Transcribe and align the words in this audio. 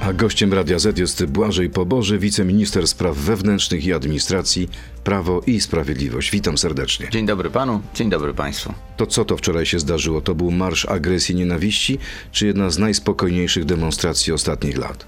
A 0.00 0.12
gościem 0.12 0.52
Radia 0.54 0.78
Z 0.78 0.98
jest 0.98 1.24
Błażej 1.26 1.70
Poboży, 1.70 2.18
wiceminister 2.18 2.88
spraw 2.88 3.16
wewnętrznych 3.16 3.84
i 3.84 3.92
administracji, 3.92 4.68
Prawo 5.04 5.40
i 5.46 5.60
Sprawiedliwość. 5.60 6.30
Witam 6.30 6.58
serdecznie. 6.58 7.08
Dzień 7.10 7.26
dobry 7.26 7.50
panu, 7.50 7.80
dzień 7.94 8.10
dobry 8.10 8.34
państwu. 8.34 8.74
To 8.96 9.06
co 9.06 9.24
to 9.24 9.36
wczoraj 9.36 9.66
się 9.66 9.78
zdarzyło? 9.78 10.20
To 10.20 10.34
był 10.34 10.50
marsz 10.50 10.86
agresji, 10.86 11.34
nienawiści, 11.34 11.98
czy 12.32 12.46
jedna 12.46 12.70
z 12.70 12.78
najspokojniejszych 12.78 13.64
demonstracji 13.64 14.32
ostatnich 14.32 14.78
lat? 14.78 15.06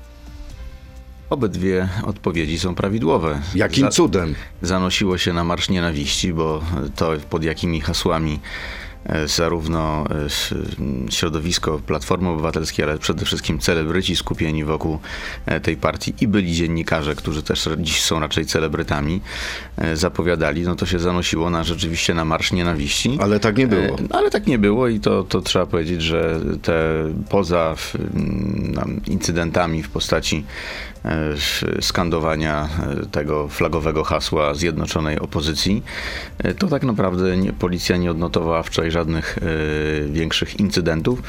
Obydwie 1.31 1.89
odpowiedzi 2.05 2.59
są 2.59 2.75
prawidłowe. 2.75 3.41
Jakim 3.55 3.85
Za- 3.85 3.91
cudem? 3.91 4.35
Zanosiło 4.63 5.19
się 5.19 5.33
na 5.33 5.45
Marsz 5.45 5.69
Nienawiści, 5.69 6.33
bo 6.33 6.63
to 6.97 7.13
pod 7.31 7.45
jakimi 7.45 7.81
hasłami 7.81 8.41
zarówno 9.27 10.05
e, 10.11 10.25
s- 10.25 10.55
m, 10.79 11.07
środowisko 11.11 11.79
Platformy 11.87 12.29
Obywatelskiej, 12.29 12.85
ale 12.85 12.99
przede 12.99 13.25
wszystkim 13.25 13.59
celebryci 13.59 14.17
skupieni 14.17 14.65
wokół 14.65 14.99
e, 15.47 15.61
tej 15.61 15.77
partii 15.77 16.15
i 16.21 16.29
byli 16.29 16.53
dziennikarze, 16.53 17.15
którzy 17.15 17.43
też 17.43 17.69
dziś 17.79 18.03
są 18.03 18.21
raczej 18.21 18.47
celebrytami, 18.47 19.21
e, 19.79 19.97
zapowiadali, 19.97 20.63
no 20.63 20.75
to 20.77 20.87
się 20.87 20.99
zanosiło 20.99 21.51
na 21.51 21.65
rzeczywiście 21.65 22.15
na 22.15 22.25
Marsz 22.25 22.53
Nienawiści. 22.53 23.19
Ale 23.21 23.41
tak 23.41 23.57
nie 23.59 23.67
było. 23.67 23.83
E, 23.83 24.03
no, 24.11 24.19
Ale 24.19 24.31
tak 24.31 24.47
nie 24.47 24.59
było 24.59 24.89
i 24.89 25.01
to, 25.01 25.23
to 25.25 25.41
trzeba 25.41 25.67
powiedzieć, 25.67 26.03
że 26.03 26.41
te 26.63 26.75
poza 27.29 27.75
incydentami 29.07 29.83
w 29.83 29.89
postaci 29.89 30.45
e, 30.47 30.92
skandowania 31.81 32.69
e, 33.03 33.07
tego 33.07 33.49
flagowego 33.49 34.05
hasła 34.05 34.55
zjednoczonej 34.55 35.19
opozycji, 35.19 35.83
e, 36.39 36.55
to 36.55 36.67
tak 36.67 36.83
naprawdę 36.83 37.37
nie, 37.37 37.53
policja 37.53 37.97
nie 37.97 38.11
odnotowała 38.11 38.63
wczoraj 38.63 38.91
żadnych 38.91 39.39
e, 39.39 39.43
większych 40.09 40.61
incydentów. 40.61 41.23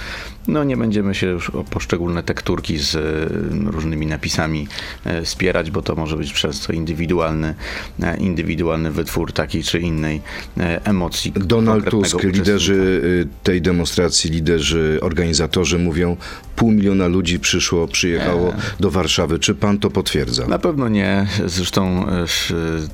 No 0.47 0.63
nie 0.63 0.77
będziemy 0.77 1.15
się 1.15 1.27
już 1.27 1.49
o 1.49 1.63
poszczególne 1.63 2.23
tekturki 2.23 2.77
z 2.77 2.95
e, 2.95 3.71
różnymi 3.71 4.07
napisami 4.07 4.67
e, 5.05 5.25
spierać, 5.25 5.71
bo 5.71 5.81
to 5.81 5.95
może 5.95 6.17
być 6.17 6.33
przez 6.33 6.59
to 6.59 6.73
indywidualny, 6.73 7.55
e, 8.03 8.17
indywidualny 8.17 8.91
wytwór 8.91 9.33
takiej 9.33 9.63
czy 9.63 9.79
innej 9.79 10.21
e, 10.57 10.85
emocji. 10.85 11.33
Donald 11.35 11.89
Tusk, 11.89 12.23
liderzy 12.23 13.03
tej 13.43 13.61
demonstracji, 13.61 14.31
liderzy, 14.31 14.99
organizatorzy 15.01 15.79
mówią, 15.79 16.17
pół 16.55 16.71
miliona 16.71 17.07
ludzi 17.07 17.39
przyszło, 17.39 17.87
przyjechało 17.87 18.53
do 18.79 18.91
Warszawy. 18.91 19.39
Czy 19.39 19.55
pan 19.63 19.79
to 19.79 19.89
potwierdza? 19.89 20.47
Na 20.47 20.59
pewno 20.59 20.89
nie. 20.89 21.27
Zresztą 21.45 22.07
e, 22.09 22.25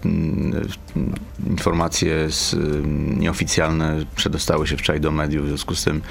m, 0.06 0.66
informacje 1.48 2.28
m, 2.54 3.20
nieoficjalne 3.20 4.06
przedostały 4.16 4.68
się 4.68 4.78
wczoraj 4.78 5.02
do 5.02 5.12
mediów, 5.12 5.46
w 5.46 5.48
związku 5.48 5.76
z 5.76 5.84
tym, 5.84 6.02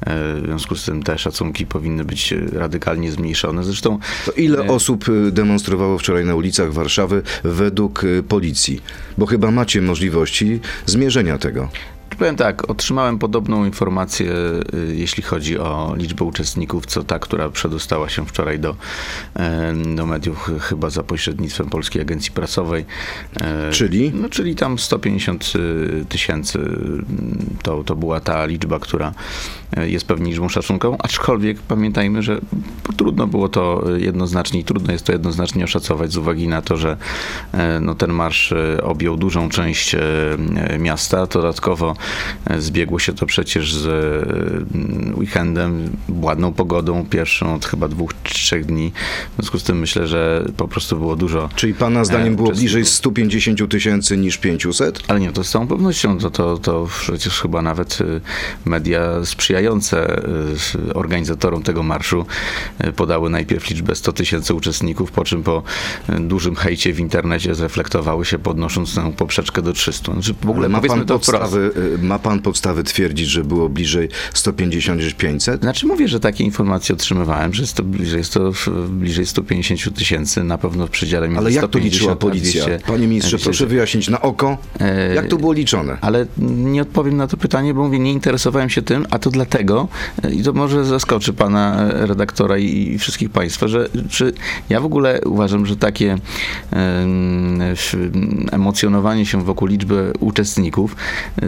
e, 0.00 0.34
w 0.34 0.42
związku 0.44 0.76
z 0.76 0.84
tym 0.84 1.02
te 1.02 1.18
szacunki 1.18 1.66
powinny 1.66 2.04
być 2.04 2.32
e, 2.32 2.40
radykalnie 2.52 3.12
zmniejszone. 3.12 3.64
Zresztą 3.64 3.98
To 4.26 4.32
ile 4.32 4.58
e, 4.58 4.68
osób 4.68 5.04
demonstrowało 5.32 5.98
wczoraj 5.98 6.24
na 6.24 6.34
ulicach 6.34 6.72
Warszawy 6.72 7.22
według 7.44 8.02
policji? 8.28 8.82
Bo 9.18 9.26
chyba 9.26 9.50
macie 9.50 9.82
możliwości 9.82 10.60
zmierzenia 10.86 11.38
tego. 11.38 11.68
Powiem 12.18 12.36
tak, 12.36 12.70
otrzymałem 12.70 13.18
podobną 13.18 13.64
informację, 13.64 14.32
y, 14.74 14.94
jeśli 14.96 15.22
chodzi 15.22 15.58
o 15.58 15.94
liczbę 15.96 16.24
uczestników, 16.24 16.86
co 16.86 17.04
ta, 17.04 17.18
która 17.18 17.48
przedostała 17.48 18.08
się 18.08 18.26
wczoraj 18.26 18.58
do, 18.58 18.76
e, 19.36 19.74
do 19.96 20.06
mediów, 20.06 20.38
ch- 20.38 20.62
chyba 20.62 20.90
za 20.90 21.02
pośrednictwem 21.02 21.70
Polskiej 21.70 22.02
Agencji 22.02 22.32
Prasowej. 22.32 22.84
E, 23.40 23.70
Czyli? 23.70 24.12
No, 24.14 24.28
czyli 24.28 24.54
tam 24.56 24.78
150 24.78 25.52
y, 25.56 26.04
tysięcy 26.08 26.58
to, 27.62 27.84
to 27.84 27.96
była 27.96 28.20
ta 28.20 28.46
liczba, 28.46 28.78
która 28.78 29.12
jest 29.76 30.06
pewnie 30.06 30.30
liczbą 30.30 30.48
szacunkową, 30.48 30.96
aczkolwiek 30.98 31.58
pamiętajmy, 31.58 32.22
że 32.22 32.40
trudno 32.96 33.26
było 33.26 33.48
to 33.48 33.84
jednoznacznie 33.96 34.60
i 34.60 34.64
trudno 34.64 34.92
jest 34.92 35.04
to 35.06 35.12
jednoznacznie 35.12 35.64
oszacować 35.64 36.12
z 36.12 36.16
uwagi 36.16 36.48
na 36.48 36.62
to, 36.62 36.76
że 36.76 36.96
no, 37.80 37.94
ten 37.94 38.12
marsz 38.12 38.54
objął 38.82 39.16
dużą 39.16 39.48
część 39.48 39.96
miasta. 40.78 41.26
Dodatkowo 41.26 41.94
zbiegło 42.58 42.98
się 42.98 43.12
to 43.12 43.26
przecież 43.26 43.74
z 43.74 43.86
e, 43.86 45.18
weekendem, 45.18 45.96
ładną 46.08 46.52
pogodą, 46.52 47.06
pierwszą 47.10 47.54
od 47.54 47.66
chyba 47.66 47.88
dwóch, 47.88 48.14
trzech 48.22 48.66
dni. 48.66 48.92
W 49.32 49.36
związku 49.36 49.58
z 49.58 49.62
tym 49.62 49.78
myślę, 49.78 50.06
że 50.06 50.44
po 50.56 50.68
prostu 50.68 50.96
było 50.96 51.16
dużo 51.16 51.48
Czyli 51.54 51.74
pana 51.74 52.04
zdaniem 52.04 52.32
E, 52.32 52.36
było 52.36 52.50
bliżej 52.50 52.84
150 52.84 53.70
tysięcy 53.70 54.16
niż 54.16 54.38
500? 54.38 55.02
Ale 55.08 55.20
nie, 55.20 55.32
to 55.32 55.44
z 55.44 55.50
całą 55.50 55.66
pewnością, 55.66 56.18
to, 56.18 56.30
to, 56.30 56.58
to 56.58 56.88
przecież 57.00 57.40
chyba 57.40 57.62
nawet 57.62 58.00
y, 58.00 58.20
media 58.64 59.24
sprzyjające 59.24 60.22
y, 60.74 60.94
organizatorom 60.94 61.62
tego 61.62 61.82
marszu 61.82 62.26
y, 62.84 62.92
podały 62.92 63.30
najpierw 63.30 63.70
liczbę 63.70 63.94
100 63.94 64.12
tysięcy 64.12 64.54
uczestników, 64.54 65.12
po 65.12 65.24
czym 65.24 65.42
po 65.42 65.62
dużym 66.20 66.56
hejcie 66.56 66.92
w 66.92 67.00
internecie 67.00 67.54
zreflektowały 67.54 68.24
się 68.24 68.38
podnosząc 68.38 68.94
tę 68.94 69.12
poprzeczkę 69.16 69.62
do 69.62 69.72
300. 69.72 70.12
Znaczy 70.12 70.34
w 70.42 70.50
ogóle 70.50 70.66
Ale 70.66 70.68
ma 70.68 70.80
pan, 70.80 71.06
podstawy, 71.06 71.70
ma 72.02 72.18
pan 72.18 72.40
podstawy 72.40 72.84
twierdzić, 72.84 73.28
że 73.28 73.44
było 73.44 73.68
bliżej 73.68 74.08
150 74.34 75.00
niż 75.00 75.14
500? 75.14 75.60
Znaczy 75.60 75.86
mówię, 75.86 76.08
że 76.08 76.20
takie 76.20 76.44
informacje 76.44 76.94
otrzymywałem, 76.94 77.54
że 77.54 77.62
jest 77.62 77.74
to 77.74 77.82
bliżej, 77.82 78.18
jest 78.18 78.34
to 78.34 78.52
bliżej 78.88 79.26
150 79.26 79.94
tysięcy, 79.98 80.44
na 80.44 80.58
pewno 80.58 80.86
w 80.86 80.90
przedziale 80.90 81.28
między 81.28 81.40
Ale 81.40 81.52
jak 81.52 81.62
to 81.62 81.68
150 81.68 81.94
liczyła 81.94 82.16
policja? 82.16 82.64
200, 82.64 82.86
Panie 82.86 83.06
ministrze, 83.06 83.36
200. 83.36 83.44
proszę 83.44 83.66
wyjaśnić 83.66 84.08
na 84.08 84.20
oko, 84.20 84.58
E, 84.80 85.14
jak 85.14 85.28
to 85.28 85.36
było 85.36 85.52
liczone? 85.52 85.98
Ale 86.00 86.26
nie 86.38 86.82
odpowiem 86.82 87.16
na 87.16 87.26
to 87.26 87.36
pytanie, 87.36 87.74
bo 87.74 87.82
mówię, 87.82 87.98
nie 87.98 88.12
interesowałem 88.12 88.70
się 88.70 88.82
tym, 88.82 89.06
a 89.10 89.18
to 89.18 89.30
dlatego, 89.30 89.88
e, 90.22 90.32
i 90.32 90.42
to 90.42 90.52
może 90.52 90.84
zaskoczy 90.84 91.32
pana 91.32 91.82
e, 91.82 92.06
redaktora 92.06 92.58
i, 92.58 92.98
wszystkich 92.98 93.30
państwa, 93.30 93.68
że 93.68 93.88
czy 94.10 94.32
ja 94.68 94.80
w 94.80 94.84
ogóle 94.84 95.20
uważam, 95.26 95.66
że 95.66 95.76
takie 95.76 96.18
emocjonowanie 98.52 99.26
się 99.26 99.44
wokół 99.44 99.68
liczby 99.68 100.12
uczestników, 100.20 100.96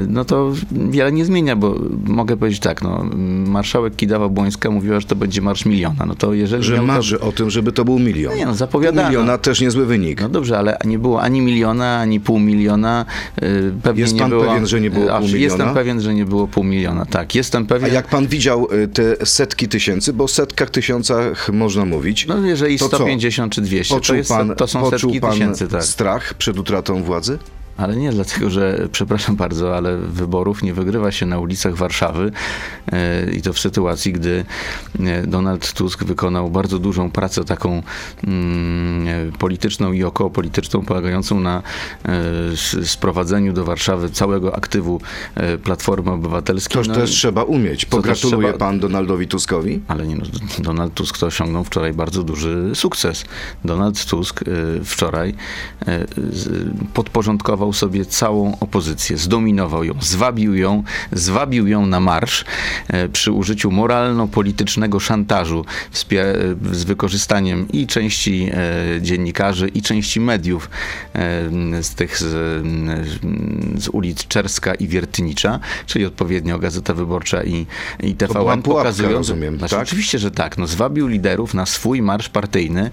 no 0.08 0.24
to 0.30 0.52
wiele 0.90 1.12
nie 1.12 1.24
zmienia, 1.24 1.56
bo 1.56 1.74
mogę 2.06 2.36
powiedzieć 2.36 2.60
tak, 2.60 2.82
no, 2.82 3.04
marszałek 3.46 3.94
Kidawa-Błońska 3.96 4.70
mówiła, 4.70 5.00
że 5.00 5.06
to 5.06 5.16
będzie 5.16 5.42
marsz 5.42 5.64
miliona. 5.66 6.06
No 6.06 6.14
to 6.14 6.34
jeżeli 6.34 6.62
Że 6.64 6.72
miał 6.72 6.82
to- 6.82 6.86
marzy 6.86 7.20
o 7.20 7.32
tym, 7.32 7.50
żeby 7.50 7.72
to 7.72 7.84
był 7.84 7.98
milion. 7.98 8.32
No 8.32 8.38
nie, 8.38 8.44
no, 8.44 8.50
Pół 8.50 8.58
zapowiadano. 8.58 9.08
miliona 9.08 9.38
też 9.38 9.60
niezły 9.60 9.86
wynik. 9.86 10.20
No 10.20 10.28
dobrze, 10.28 10.58
ale 10.58 10.76
nie 10.84 10.98
było 10.98 11.22
ani 11.22 11.40
miliona, 11.40 11.98
ani 11.98 12.20
pół 12.20 12.38
miliona. 12.38 13.04
y, 13.42 13.72
Pewnie 13.82 14.00
Jest 14.02 14.14
nie 14.14 14.20
pan 14.20 14.30
było, 14.30 14.44
pewien, 14.44 14.66
że 14.66 14.80
nie 14.80 14.90
było 14.90 15.12
A, 15.14 15.18
pół 15.18 15.26
miliona? 15.26 15.42
Jestem 15.44 15.74
pewien, 15.74 16.00
że 16.00 16.14
nie 16.14 16.24
było 16.24 16.48
pół 16.48 16.64
miliona, 16.64 17.06
tak. 17.06 17.34
Jestem 17.34 17.62
A 17.62 17.66
pewien. 17.66 17.94
jak 17.94 18.08
pan 18.08 18.26
widział 18.26 18.68
y, 18.74 18.88
te 18.88 19.26
setki 19.26 19.68
tysięcy, 19.68 20.12
bo 20.12 20.24
o 20.24 20.28
setkach 20.28 20.70
tysiącach 20.70 21.52
można 21.52 21.84
mówić, 21.84 22.26
No 22.26 22.38
jeżeli 22.46 22.78
to 22.78 22.88
co? 22.88 22.96
150 22.96 23.52
czy 23.52 23.60
200, 23.60 24.00
to, 24.00 24.14
jest, 24.14 24.28
pan, 24.30 24.54
to 24.56 24.66
są 24.66 24.90
setki 24.90 25.20
pan 25.20 25.32
tysięcy, 25.32 25.68
tak. 25.68 25.84
strach 25.84 26.34
przed 26.34 26.58
utratą 26.58 27.02
władzy? 27.02 27.38
Ale 27.80 27.96
nie 27.96 28.10
dlatego, 28.10 28.50
że, 28.50 28.88
przepraszam 28.92 29.36
bardzo, 29.36 29.76
ale 29.76 29.96
wyborów 29.96 30.62
nie 30.62 30.74
wygrywa 30.74 31.12
się 31.12 31.26
na 31.26 31.38
ulicach 31.38 31.74
Warszawy 31.74 32.32
e, 32.92 33.30
i 33.30 33.42
to 33.42 33.52
w 33.52 33.58
sytuacji, 33.58 34.12
gdy 34.12 34.44
e, 35.00 35.26
Donald 35.26 35.72
Tusk 35.72 36.04
wykonał 36.04 36.50
bardzo 36.50 36.78
dużą 36.78 37.10
pracę 37.10 37.44
taką 37.44 37.82
mm, 38.24 39.32
polityczną 39.32 39.92
i 39.92 40.04
okołopolityczną, 40.04 40.82
polegającą 40.82 41.40
na 41.40 41.62
e, 42.82 42.86
sprowadzeniu 42.86 43.52
do 43.52 43.64
Warszawy 43.64 44.10
całego 44.10 44.56
aktywu 44.56 45.00
Platformy 45.64 46.10
Obywatelskiej. 46.10 46.74
Toż 46.74 46.88
No 46.88 46.94
też 46.94 47.10
trzeba 47.10 47.42
umieć. 47.42 47.84
Pogratuluje 47.84 48.48
trzeba- 48.48 48.58
pan 48.58 48.80
Donaldowi 48.80 49.28
Tuskowi? 49.28 49.80
ale 49.88 50.06
nie, 50.06 50.16
no, 50.16 50.24
Donald 50.58 50.94
Tusk 50.94 51.18
to 51.18 51.26
osiągnął 51.26 51.64
wczoraj 51.64 51.92
bardzo 51.92 52.22
duży 52.22 52.70
sukces. 52.74 53.24
Donald 53.64 54.04
Tusk 54.04 54.40
wczoraj 54.84 55.30
y, 55.88 55.94
sobie 57.72 58.04
całą 58.04 58.58
opozycję, 58.60 59.16
zdominował 59.16 59.84
ją, 59.84 59.94
zwabił 60.00 60.54
ją, 60.54 60.82
zwabił 61.12 61.66
ją 61.66 61.86
na 61.86 62.00
marsz 62.00 62.44
y, 62.94 63.08
przy 63.08 63.32
użyciu 63.32 63.70
moralno-politycznego 63.70 65.00
szantażu 65.00 65.64
y, 66.12 66.74
z 66.74 66.84
wykorzystaniem 66.84 67.68
i 67.72 67.86
części 67.86 68.50
y, 68.96 69.02
dziennikarzy, 69.02 69.68
i 69.68 69.82
części 69.82 70.20
mediów 70.20 70.70
z 71.82 71.94
tych 71.94 72.18
z, 72.18 72.26
z 73.82 73.88
ulic 73.88 74.28
Czerska 74.28 74.74
i 74.74 74.88
Wiertynicza, 74.88 75.60
czyli 75.86 76.06
odpowiednio 76.06 76.58
Gazeta 76.58 76.94
Wyborcza 76.94 77.44
i, 77.44 77.66
i 78.00 78.14
TVN 78.14 78.32
była 78.32 78.56
pułapka, 78.56 78.70
pokazują, 78.70 79.12
rozumiem, 79.12 79.58
znaczy, 79.58 79.74
tak? 79.74 79.82
Oczywiście, 79.82 80.18
że 80.18 80.30
tak. 80.30 80.58
No, 80.58 80.66
zwabił 80.66 81.06
liderów 81.06 81.54
na 81.54 81.66
swój 81.66 82.02
marsz 82.02 82.28
partyjny, 82.28 82.90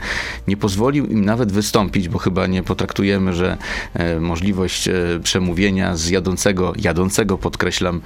nie 0.47 0.57
pozwolił 0.57 1.05
im 1.05 1.25
nawet 1.25 1.51
wystąpić, 1.51 2.09
bo 2.09 2.19
chyba 2.19 2.47
nie 2.47 2.63
potraktujemy, 2.63 3.33
że 3.33 3.57
e, 3.93 4.19
możliwość 4.19 4.66
możliwość 4.67 4.87
e, 4.87 5.19
przemówienia 5.23 5.95
z 5.95 6.09
jadącego, 6.09 6.73
jadącego 6.79 7.37
podkreślam, 7.37 8.01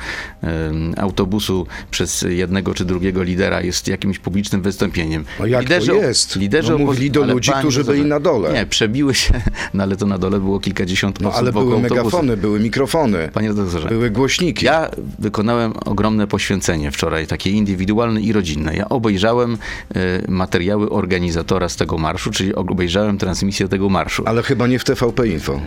autobusu 0.97 1.67
przez 1.91 2.25
jednego 2.29 2.73
czy 2.73 2.85
drugiego 2.85 3.23
lidera 3.23 3.61
jest 3.61 3.87
jakimś 3.87 4.19
publicznym 4.19 4.61
wystąpieniem. 4.61 5.25
No 5.39 5.45
jak 5.45 5.69
to 5.69 5.93
jest? 5.93 6.35
Liderzy 6.35 6.71
No 6.71 6.77
mówili 6.77 7.11
do 7.11 7.23
ludzi, 7.23 7.51
panie 7.51 7.61
którzy 7.61 7.83
byli 7.83 8.05
na 8.05 8.19
dole. 8.19 8.53
Nie, 8.53 8.65
przebiły 8.65 9.13
się, 9.15 9.33
no 9.73 9.83
ale 9.83 9.95
to 9.95 10.05
na 10.05 10.17
dole 10.17 10.39
było 10.39 10.59
kilkadziesiąt 10.59 11.21
No 11.21 11.29
osób 11.29 11.39
ale 11.41 11.51
były 11.51 11.73
autobusu. 11.73 11.95
megafony, 11.95 12.37
były 12.37 12.59
mikrofony, 12.59 13.29
Panie 13.33 13.47
redaktorze, 13.47 13.87
były 13.87 14.09
głośniki. 14.09 14.65
ja 14.65 14.89
wykonałem 15.19 15.73
ogromne 15.85 16.27
poświęcenie 16.27 16.91
wczoraj, 16.91 17.27
takie 17.27 17.49
indywidualne 17.51 18.21
i 18.21 18.33
rodzinne. 18.33 18.75
Ja 18.75 18.89
obejrzałem 18.89 19.57
e, 19.95 19.97
materiały 20.31 20.89
organizatora 20.89 21.69
z 21.69 21.75
tego 21.75 21.97
marszu, 21.97 22.31
czyli 22.31 22.55
obejrzałem 22.55 23.17
transmisję 23.17 23.67
tego 23.67 23.89
marszu. 23.89 24.23
Ale 24.25 24.43
chyba 24.43 24.67
nie 24.67 24.79
w 24.79 24.83
TVP 24.83 25.27
Info, 25.27 25.53
E, 25.53 25.61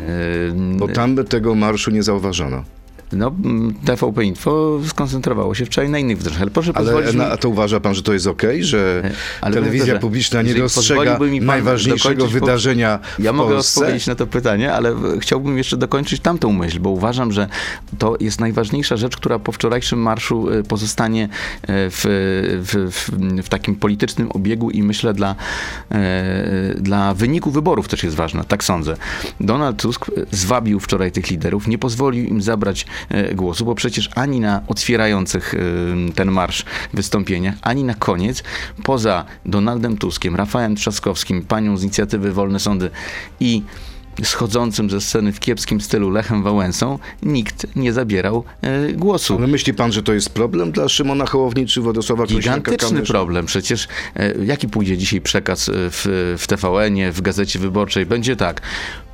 bo 0.76 0.88
tam 0.88 1.24
tego 1.24 1.54
marszu 1.54 1.90
nie 1.90 2.02
zauważono. 2.02 2.64
No, 3.16 3.34
mm, 3.44 3.74
TVP 3.84 4.24
Info 4.24 4.80
skoncentrowało 4.86 5.54
się 5.54 5.66
wczoraj 5.66 5.90
na 5.90 5.98
innych 5.98 6.18
wydarzeniach, 6.18 6.42
ale 6.42 6.50
proszę 6.50 6.72
Ale 6.74 6.84
pozwolić 6.84 7.14
na, 7.14 7.30
a 7.30 7.36
to 7.36 7.48
uważa 7.48 7.80
pan, 7.80 7.94
że 7.94 8.02
to 8.02 8.12
jest 8.12 8.26
okej, 8.26 8.64
że 8.64 8.94
E, 9.04 9.10
ale 9.40 9.54
telewizja 9.54 9.98
publiczna 9.98 10.42
nie 10.42 10.54
dostrzega 10.54 11.18
najważniejszego 11.40 12.26
wydarzenia 12.26 12.98
w 13.18 13.22
Ja 13.22 13.32
mogę 13.32 13.54
Polsce? 13.54 13.80
odpowiedzieć 13.80 14.06
na 14.06 14.14
to 14.14 14.26
pytanie, 14.26 14.72
ale 14.72 14.94
chciałbym 15.20 15.58
jeszcze 15.58 15.76
dokończyć 15.76 16.20
tamtą 16.20 16.52
myśl, 16.52 16.80
bo 16.80 16.90
uważam, 16.90 17.32
że 17.32 17.48
to 17.98 18.16
jest 18.20 18.40
najważniejsza 18.40 18.96
rzecz, 18.96 19.16
która 19.16 19.38
po 19.38 19.52
wczorajszym 19.52 19.98
marszu 19.98 20.50
y, 20.50 20.62
pozostanie 20.62 21.24
y, 21.24 21.28
w, 21.68 22.04
w, 22.62 22.92
w, 22.92 23.10
w 23.42 23.48
takim 23.48 23.76
politycznym 23.76 24.32
obiegu 24.32 24.70
i 24.70 24.82
myślę 24.82 25.14
dla, 25.14 25.34
dla 26.76 27.14
wyniku 27.14 27.50
wyborów 27.50 27.88
też 27.88 28.02
jest 28.02 28.16
ważna, 28.16 28.44
tak 28.44 28.64
sądzę. 28.64 28.96
Donald 29.40 29.82
Tusk 29.82 30.10
zwabił 30.30 30.80
wczoraj 30.80 31.12
tych 31.12 31.30
liderów, 31.30 31.68
nie 31.68 31.78
pozwolił 31.78 32.24
im 32.24 32.42
zabrać 32.42 32.86
głosu, 33.34 33.64
bo 33.64 33.74
przecież 33.74 34.10
ani 34.14 34.40
na 34.40 34.62
otwierających 34.68 35.54
y, 35.54 36.12
ten 36.14 36.30
marsz 36.30 36.64
wystąpieniach, 36.94 37.54
ani 37.62 37.84
na 37.84 37.94
koniec, 37.94 38.42
poza 38.84 39.24
Donaldem 39.46 39.96
Tuskiem, 39.96 40.36
Rafałem 40.36 40.76
Trzaskowskim, 40.76 41.42
panią 41.42 41.76
z 41.76 41.82
inicjatywy 41.82 42.32
Wolne 42.32 42.60
Sądy 42.60 42.90
i 43.40 43.62
schodzącym 44.22 44.90
ze 44.90 45.00
sceny 45.00 45.32
w 45.32 45.40
kiepskim 45.40 45.80
stylu 45.80 46.10
Lechem 46.10 46.42
Wałęsą, 46.42 46.98
nikt 47.22 47.76
nie 47.76 47.92
zabierał 47.92 48.44
e, 48.62 48.92
głosu. 48.92 49.36
Ale 49.38 49.46
myśli 49.46 49.74
pan, 49.74 49.92
że 49.92 50.02
to 50.02 50.12
jest 50.12 50.30
problem 50.30 50.72
dla 50.72 50.88
Szymona 50.88 51.26
Hołowni 51.26 51.66
czy 51.66 51.80
Władysława 51.80 52.26
Gigantyczny 52.26 53.02
problem. 53.02 53.46
Przecież 53.46 53.88
e, 54.16 54.44
jaki 54.44 54.68
pójdzie 54.68 54.98
dzisiaj 54.98 55.20
przekaz 55.20 55.68
e, 55.68 55.72
w, 55.74 56.36
w 56.38 56.46
TVN-ie, 56.46 57.12
w 57.12 57.20
Gazecie 57.20 57.58
Wyborczej? 57.58 58.06
Będzie 58.06 58.36
tak. 58.36 58.62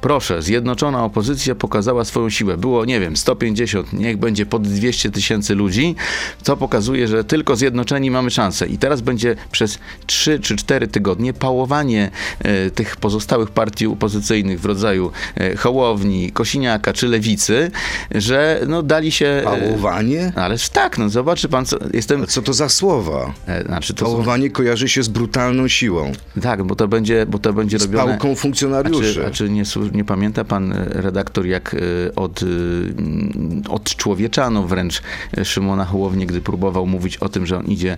Proszę, 0.01 0.43
zjednoczona 0.43 1.05
opozycja 1.05 1.55
pokazała 1.55 2.05
swoją 2.05 2.31
siłę. 2.31 2.57
Było, 2.57 2.85
nie 2.85 3.01
wiem, 3.01 3.17
150, 3.17 3.93
niech 3.93 4.17
będzie 4.17 4.47
pod 4.47 4.63
200 4.69 5.11
tysięcy 5.11 5.55
ludzi, 5.55 5.95
co 6.43 6.57
pokazuje, 6.57 7.09
że 7.09 7.25
tylko 7.25 7.57
zjednoczeni 7.57 8.11
mamy 8.11 8.31
szansę. 8.31 8.67
I 8.67 8.79
teraz 8.79 9.01
będzie 9.01 9.37
przez 9.53 9.79
3 10.07 10.39
czy 10.41 10.57
4 10.57 10.89
tygodnie 10.89 11.33
pałowanie 11.33 12.11
e, 12.39 12.71
tych 12.71 12.97
pozostałych 12.97 13.51
partii 13.51 13.87
opozycyjnych 13.87 14.61
w 14.61 14.65
rodzaju 14.65 15.11
e, 15.37 15.57
Hołowni, 15.57 16.31
Kosiniaka 16.33 16.93
czy 16.93 17.09
Lewicy, 17.09 17.71
że 18.15 18.61
no 18.69 18.83
dali 18.83 19.13
się... 19.13 19.27
e, 19.27 19.43
Pałowanie? 19.43 20.33
Ależ 20.37 20.69
tak, 20.69 20.99
no 20.99 21.09
zobaczy 21.09 21.49
pan, 21.49 21.67
co, 21.67 21.77
jestem... 21.95 22.23
A 22.23 22.27
Co 22.27 22.43
to 22.43 22.53
za 22.53 22.69
słowa? 22.69 23.35
E, 23.47 23.65
Znaczy 23.65 23.95
to 23.95 24.05
są, 24.05 24.11
Pałowanie 24.13 24.51
kojarzy 24.51 24.89
się 24.89 25.03
z 25.03 25.09
brutalną 25.09 25.69
siłą, 25.69 26.13
tak, 26.43 26.65
bo 26.65 26.75
to 26.77 26.89
będzie, 26.89 27.27
bo 27.27 27.39
to 27.39 27.53
będzie 27.53 27.79
z 27.79 27.83
robione... 27.83 28.05
pałką 28.07 28.33
A 28.33 28.35
funkcjonariuszy. 28.35 29.15
czy, 29.15 29.27
a 29.27 29.31
czy 29.31 29.51
nie, 29.51 29.65
nie 29.93 30.05
pamięta 30.05 30.45
pan 30.45 30.73
e, 30.73 30.85
redaktor, 30.89 31.47
jak 31.47 31.75
e, 31.75 32.15
od, 32.15 32.43
e, 32.43 32.47
mm, 32.47 33.63
odczłowieczano 33.69 34.63
wręcz 34.63 35.03
Szymona 35.45 35.85
Hołownię, 35.85 36.27
gdy 36.27 36.41
próbował 36.41 36.87
mówić 36.87 37.17
o 37.17 37.29
tym, 37.29 37.47
że 37.47 37.59
on 37.59 37.67
idzie 37.67 37.97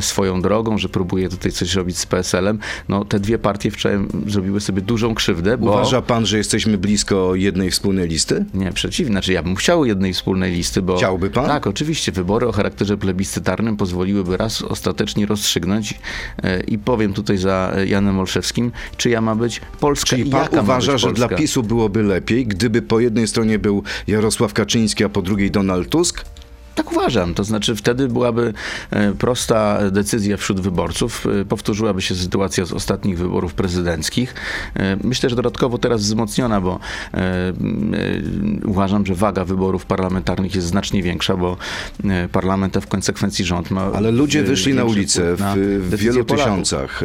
swoją 0.00 0.42
drogą, 0.42 0.78
że 0.78 0.88
próbuje 0.88 1.28
tutaj 1.28 1.52
coś 1.52 1.74
robić 1.74 1.98
z 1.98 2.06
PSL-em. 2.06 2.58
No 2.88 3.04
te 3.04 3.20
dwie 3.20 3.38
partie 3.38 3.70
wczoraj 3.70 3.98
zrobiły 4.26 4.60
sobie 4.60 4.82
dużą 4.82 5.14
krzywdę, 5.14 5.58
bo... 5.58 5.70
Uważa 5.70 6.02
pan, 6.02 6.26
że 6.26 6.38
jesteśmy 6.38 6.78
blisko 6.78 7.34
jednej 7.34 7.70
wspólnej 7.70 8.08
listy? 8.08 8.44
Nie, 8.54 8.72
przeciwnie. 8.72 9.12
Znaczy, 9.12 9.32
ja 9.32 9.42
bym 9.42 9.56
chciał 9.56 9.84
jednej 9.84 10.12
wspólnej 10.12 10.52
listy, 10.52 10.82
bo... 10.82 10.96
Chciałby 10.96 11.30
pan? 11.30 11.46
Tak, 11.46 11.66
oczywiście. 11.66 12.12
Wybory 12.12 12.48
o 12.48 12.52
charakterze 12.52 12.96
plebiscytarnym 12.96 13.76
pozwoliłyby 13.76 14.36
raz 14.36 14.62
ostatecznie 14.62 15.26
rozstrzygnąć 15.26 15.94
i 16.68 16.78
powiem 16.78 17.12
tutaj 17.12 17.38
za 17.38 17.72
Janem 17.86 18.18
Olszewskim, 18.18 18.72
czyja 18.96 19.20
ma 19.20 19.36
być 19.36 19.60
Polska 19.80 20.08
Czyli 20.08 20.30
pan 20.30 20.48
uważa, 20.60 20.92
być 20.92 21.00
że. 21.00 21.08
Dla 21.16 21.28
PiSu 21.28 21.62
byłoby 21.62 22.02
lepiej, 22.02 22.46
gdyby 22.46 22.82
po 22.82 23.00
jednej 23.00 23.26
stronie 23.26 23.58
był 23.58 23.82
Jarosław 24.06 24.52
Kaczyński, 24.52 25.04
a 25.04 25.08
po 25.08 25.22
drugiej 25.22 25.50
Donald 25.50 25.88
Tusk? 25.88 26.24
Tak 26.76 26.92
uważam. 26.92 27.34
To 27.34 27.44
znaczy 27.44 27.76
wtedy 27.76 28.08
byłaby 28.08 28.52
e, 28.90 29.12
prosta 29.12 29.90
decyzja 29.90 30.36
wśród 30.36 30.60
wyborców. 30.60 31.26
E, 31.40 31.44
Powtórzyłaby 31.44 32.02
się 32.02 32.14
sytuacja 32.14 32.64
z 32.64 32.72
ostatnich 32.72 33.18
wyborów 33.18 33.54
prezydenckich. 33.54 34.34
E, 34.76 34.96
Myślę, 35.04 35.30
że 35.30 35.36
dodatkowo 35.36 35.78
teraz 35.78 36.00
wzmocniona, 36.02 36.60
bo 36.60 36.78
uważam, 38.64 39.06
że 39.06 39.14
waga 39.14 39.44
wyborów 39.44 39.86
parlamentarnych 39.86 40.54
jest 40.54 40.66
znacznie 40.66 41.02
większa, 41.02 41.36
bo 41.36 41.56
parlament, 42.32 42.76
a 42.76 42.80
w 42.80 42.86
konsekwencji 42.86 43.44
rząd 43.44 43.70
ma. 43.70 43.82
Ale 43.82 44.10
ludzie 44.10 44.42
wyszli 44.42 44.74
na 44.74 44.84
ulicę 44.84 45.36
w, 45.36 45.42
w 45.80 45.96
wielu 45.96 46.24
Polaków. 46.24 46.44
tysiącach. 46.44 47.00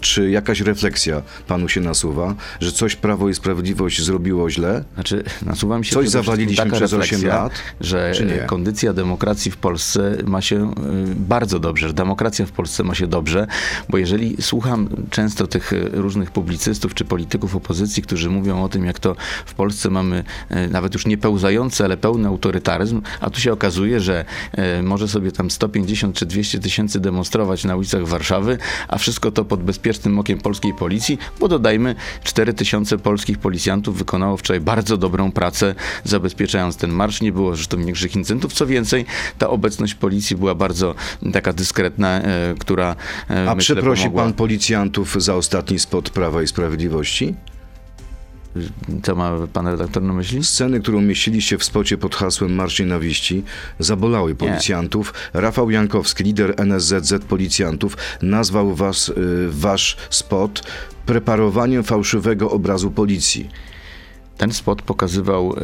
Czy 0.00 0.30
jakaś 0.30 0.60
refleksja 0.60 1.22
panu 1.46 1.68
się 1.68 1.80
nasuwa, 1.80 2.34
że 2.60 2.72
coś 2.72 2.96
Prawo 2.96 3.28
i 3.28 3.34
Sprawiedliwość 3.34 4.02
zrobiło 4.02 4.50
źle? 4.50 4.84
Znaczy, 4.94 5.24
nasuwa 5.42 5.78
mi 5.78 5.84
się 5.84 5.94
Coś 5.94 6.08
zawaliliśmy 6.08 6.70
przez 6.70 6.92
osiem 6.92 7.00
refleksja, 7.00 7.42
lat, 7.42 7.52
że 7.80 8.12
czy 8.14 8.24
nie? 8.24 8.46
Demokracji 9.16 9.50
w 9.50 9.56
Polsce 9.56 10.16
ma 10.24 10.40
się 10.40 10.70
y, 10.70 10.74
bardzo 11.16 11.58
dobrze, 11.58 11.88
że 11.88 11.94
demokracja 11.94 12.46
w 12.46 12.52
Polsce 12.52 12.84
ma 12.84 12.94
się 12.94 13.06
dobrze, 13.06 13.46
bo 13.88 13.98
jeżeli 13.98 14.36
słucham 14.40 14.88
często 15.10 15.46
tych 15.46 15.72
y, 15.72 15.90
różnych 15.92 16.30
publicystów 16.30 16.94
czy 16.94 17.04
polityków 17.04 17.56
opozycji, 17.56 18.02
którzy 18.02 18.30
mówią 18.30 18.64
o 18.64 18.68
tym, 18.68 18.84
jak 18.84 18.98
to 18.98 19.16
w 19.46 19.54
Polsce 19.54 19.90
mamy 19.90 20.24
y, 20.50 20.68
nawet 20.68 20.94
już 20.94 21.06
nie 21.06 21.18
pełzający, 21.18 21.84
ale 21.84 21.96
pełny 21.96 22.28
autorytaryzm, 22.28 23.02
a 23.20 23.30
tu 23.30 23.40
się 23.40 23.52
okazuje, 23.52 24.00
że 24.00 24.24
może 24.82 25.08
sobie 25.08 25.32
tam 25.32 25.50
150 25.50 26.16
czy 26.16 26.26
200 26.26 26.58
tysięcy 26.58 27.00
demonstrować 27.00 27.64
na 27.64 27.76
ulicach 27.76 28.06
Warszawy, 28.06 28.58
a 28.88 28.98
wszystko 28.98 29.30
to 29.30 29.44
pod 29.44 29.62
bezpiecznym 29.62 30.18
okiem 30.18 30.38
polskiej 30.38 30.74
policji, 30.74 31.18
bo 31.40 31.48
dodajmy, 31.48 31.94
4 32.24 32.54
tysiące 32.54 32.98
polskich 32.98 33.38
policjantów 33.38 33.98
wykonało 33.98 34.36
wczoraj 34.36 34.60
bardzo 34.60 34.96
dobrą 34.96 35.32
pracę, 35.32 35.74
zabezpieczając 36.04 36.76
ten 36.76 36.90
marsz. 36.90 37.20
Nie 37.20 37.32
było 37.32 37.56
zresztą 37.56 37.84
większych 37.84 38.16
incydentów. 38.16 38.52
Co 38.52 38.66
więcej, 38.66 39.05
ta 39.38 39.48
obecność 39.50 39.94
policji 39.94 40.36
była 40.36 40.54
bardzo 40.54 40.94
taka 41.32 41.52
dyskretna, 41.52 42.22
e, 42.22 42.54
która 42.58 42.96
e, 43.30 43.50
A 43.50 43.54
myślę, 43.54 43.76
przeprosi 43.76 44.02
pomogła. 44.02 44.22
pan 44.22 44.32
policjantów 44.32 45.22
za 45.22 45.34
ostatni 45.34 45.78
spot 45.78 46.10
Prawa 46.10 46.42
i 46.42 46.46
Sprawiedliwości? 46.46 47.34
Co 49.02 49.14
ma 49.14 49.32
pan 49.52 49.66
redaktor 49.66 50.02
na 50.02 50.12
myśli? 50.12 50.44
Sceny, 50.44 50.80
którą 50.80 51.00
mieściliście 51.00 51.58
w 51.58 51.64
spocie 51.64 51.98
pod 51.98 52.14
hasłem 52.14 52.54
Marsz 52.54 52.80
Nienawiści, 52.80 53.42
zabolały 53.78 54.34
policjantów. 54.34 55.14
Rafał 55.34 55.70
Jankowski, 55.70 56.24
lider 56.24 56.54
NSZZ 56.56 57.24
Policjantów, 57.28 57.96
nazwał 58.22 58.74
was, 58.74 59.08
y, 59.08 59.14
wasz 59.50 59.96
spot 60.10 60.62
preparowaniem 61.06 61.84
fałszywego 61.84 62.50
obrazu 62.50 62.90
policji. 62.90 63.50
Ten 64.38 64.52
spot 64.52 64.82
pokazywał 64.82 65.52
e, 65.52 65.60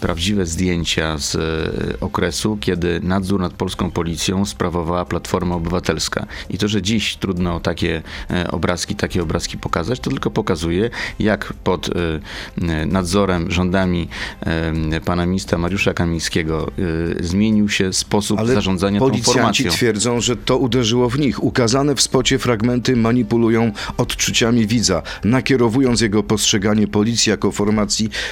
prawdziwe 0.00 0.46
zdjęcia 0.46 1.18
z 1.18 1.34
e, 1.34 2.00
okresu, 2.00 2.58
kiedy 2.60 3.00
nadzór 3.02 3.40
nad 3.40 3.52
polską 3.52 3.90
policją 3.90 4.44
sprawowała 4.44 5.04
Platforma 5.04 5.54
Obywatelska. 5.54 6.26
I 6.50 6.58
to, 6.58 6.68
że 6.68 6.82
dziś 6.82 7.16
trudno 7.16 7.60
takie 7.60 8.02
e, 8.30 8.50
obrazki, 8.50 8.94
takie 8.94 9.22
obrazki 9.22 9.58
pokazać, 9.58 10.00
to 10.00 10.10
tylko 10.10 10.30
pokazuje, 10.30 10.90
jak 11.18 11.52
pod 11.64 11.90
nadzorem, 12.86 13.50
rządami 13.50 14.08
pana 15.04 15.26
ministra 15.26 15.58
Mariusza 15.58 15.94
Kamińskiego 15.94 16.70
zmienił 17.20 17.68
się 17.68 17.92
sposób 17.92 18.38
Ale 18.38 18.54
zarządzania 18.54 19.00
tą 19.00 19.06
policjanci 19.06 19.32
formacją. 19.34 19.70
twierdzą, 19.70 20.20
że 20.20 20.36
to 20.36 20.58
uderzyło 20.58 21.10
w 21.10 21.18
nich. 21.18 21.42
Ukazane 21.42 21.94
w 21.94 22.00
spocie 22.00 22.38
fragmenty 22.38 22.96
manipulują 22.96 23.72
odczuciami 23.96 24.66
widza, 24.66 25.02
nakierowując 25.24 26.00
jego 26.00 26.22
postrzeganie 26.22 26.88
policji 26.88 27.30
jako 27.30 27.52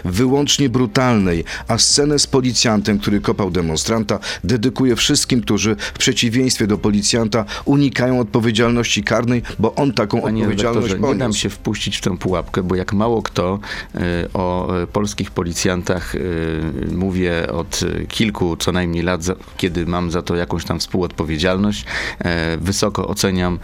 wyłącznie 0.05 0.69
brutalnej, 0.69 1.45
a 1.69 1.79
scenę 1.79 2.19
z 2.19 2.27
policjantem, 2.27 2.99
który 2.99 3.21
kopał 3.21 3.51
demonstranta, 3.51 4.19
dedykuje 4.45 4.97
wszystkim, 4.97 5.41
którzy 5.41 5.77
w 5.95 5.99
przeciwieństwie 5.99 6.67
do 6.67 6.79
policjanta 6.79 7.45
unikają 7.65 8.21
odpowiedzialności 8.21 9.03
karnej, 9.03 9.43
bo 9.59 9.75
on 9.75 9.93
taką 9.93 10.21
Panie 10.23 10.43
odpowiedzialność 10.43 10.87
redaktorze, 10.89 11.13
nie 11.13 11.19
dam 11.19 11.27
poniósł. 11.29 11.41
się 11.41 11.51
wpuścić 11.51 11.97
w 11.97 12.01
tę 12.01 12.19
pułapkę, 12.19 12.63
bo 12.63 12.75
jak 12.75 12.93
mało 12.93 13.23
kto 13.23 13.59
e, 13.95 13.99
o 14.35 14.77
e, 14.83 14.87
polskich 14.87 15.31
policjantach 15.31 16.15
e, 16.15 16.19
mówię 16.95 17.53
od 17.53 17.81
kilku 18.09 18.57
co 18.57 18.73
najmniej 18.73 19.03
lat, 19.03 19.25
za- 19.25 19.35
kiedy 19.57 19.87
mam 19.87 20.11
za 20.11 20.23
to 20.23 20.37
jakąś 20.37 20.65
tam 20.65 20.81
współodpowiedzialność. 20.81 21.85
Wysoko 22.61 23.09
oceniam 23.09 23.59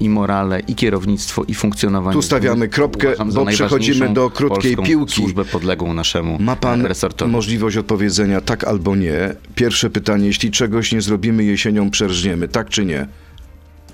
i 0.00 0.08
morale, 0.08 0.60
i 0.60 0.74
kierownictwo, 0.74 1.44
i 1.48 1.54
funkcjonowanie. 1.54 2.14
Tu 2.14 2.22
stawiamy 2.22 2.68
kropkę, 2.68 3.12
bo 3.34 3.46
przechodzimy 3.46 4.14
do 4.14 4.30
krótkiej 4.30 4.76
piłki. 4.76 5.13
Służbę 5.14 5.44
podległą 5.44 5.94
naszemu 5.94 6.38
Ma 6.40 6.56
pan 6.56 6.86
resortowi. 6.86 7.30
możliwość 7.32 7.76
odpowiedzenia 7.76 8.40
tak 8.40 8.64
albo 8.64 8.96
nie. 8.96 9.34
Pierwsze 9.54 9.90
pytanie, 9.90 10.26
jeśli 10.26 10.50
czegoś 10.50 10.92
nie 10.92 11.00
zrobimy 11.02 11.44
jesienią, 11.44 11.90
przerżniemy, 11.90 12.48
tak 12.48 12.68
czy 12.68 12.84
nie? 12.84 13.06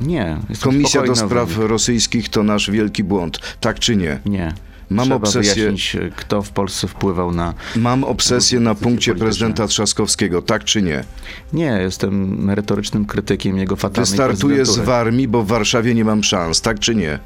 Nie. 0.01 0.37
Komisja 0.61 1.03
do 1.03 1.17
spraw 1.17 1.49
wynik. 1.49 1.71
rosyjskich 1.71 2.29
to 2.29 2.43
nasz 2.43 2.71
wielki 2.71 3.05
błąd, 3.05 3.39
tak 3.61 3.79
czy 3.79 3.97
nie? 3.97 4.21
Nie. 4.27 4.55
Mam 4.91 5.07
Trzeba 5.09 5.17
obsesję- 5.27 5.55
wyjaśnić, 5.55 5.97
kto 6.17 6.43
w 6.43 6.51
Polsce 6.51 6.89
wpływał 6.89 7.33
na... 7.33 7.55
Mam 7.77 8.05
obsesję 8.05 8.61
na 8.61 8.75
punkcie 8.75 9.15
prezydenta 9.15 9.67
Trzaskowskiego, 9.67 10.43
tak 10.43 10.65
czy 10.65 10.83
nie? 10.83 11.05
Nie, 11.53 11.79
jestem 11.83 12.45
merytorycznym 12.45 13.05
krytykiem 13.05 13.57
jego 13.59 13.77
fatalnej 13.77 14.09
Wystartuję 14.11 14.57
z 14.57 14.69
prezydentury. 14.69 14.97
armii, 14.97 15.29
bo 15.29 15.43
w 15.43 15.47
Warszawie 15.47 15.95
nie 15.95 16.05
mam 16.05 16.23
szans, 16.25 16.61
tak 16.61 16.79
czy 16.79 16.95
nie? 16.95 17.19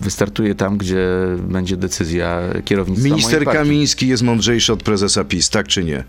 Wystartuję 0.00 0.54
tam, 0.54 0.78
gdzie 0.78 1.06
będzie 1.38 1.76
decyzja 1.76 2.40
kierownictwa 2.64 3.08
Minister. 3.08 3.44
Kamiński 3.44 4.08
jest 4.08 4.22
mądrzejszy 4.22 4.72
od 4.72 4.82
prezesa 4.82 5.24
PiS, 5.24 5.50
tak 5.50 5.68
czy 5.68 5.84
nie? 5.84 6.04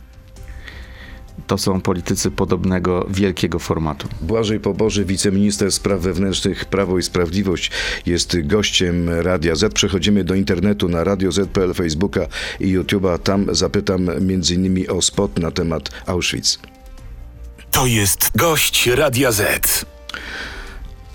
To 1.48 1.58
są 1.58 1.82
politycy 1.82 2.32
podobnego 2.32 3.08
wielkiego 3.10 3.60
formatu. 3.60 4.08
Błażej 4.22 4.60
Poboży, 4.60 5.06
wiceminister 5.06 5.72
spraw 5.72 6.02
wewnętrznych 6.02 6.66
Prawo 6.66 6.98
i 6.98 7.04
Sprawiedliwość 7.04 7.72
jest 8.06 8.48
gościem 8.48 9.10
Radia 9.10 9.56
Z. 9.56 9.74
Przechodzimy 9.74 10.24
do 10.24 10.36
internetu 10.36 10.90
na 10.90 11.04
Radio 11.04 11.32
Z.pl, 11.32 11.74
Facebooka 11.74 12.22
i 12.60 12.78
YouTube'a. 12.78 13.20
Tam 13.20 13.56
zapytam 13.56 14.10
między 14.22 14.56
innymi 14.56 14.88
o 14.88 15.02
spot 15.02 15.40
na 15.40 15.52
temat 15.52 15.90
Auschwitz. 16.06 16.60
To 17.72 17.86
jest 17.86 18.32
gość 18.36 18.88
Radia 18.88 19.32
Z. 19.32 19.86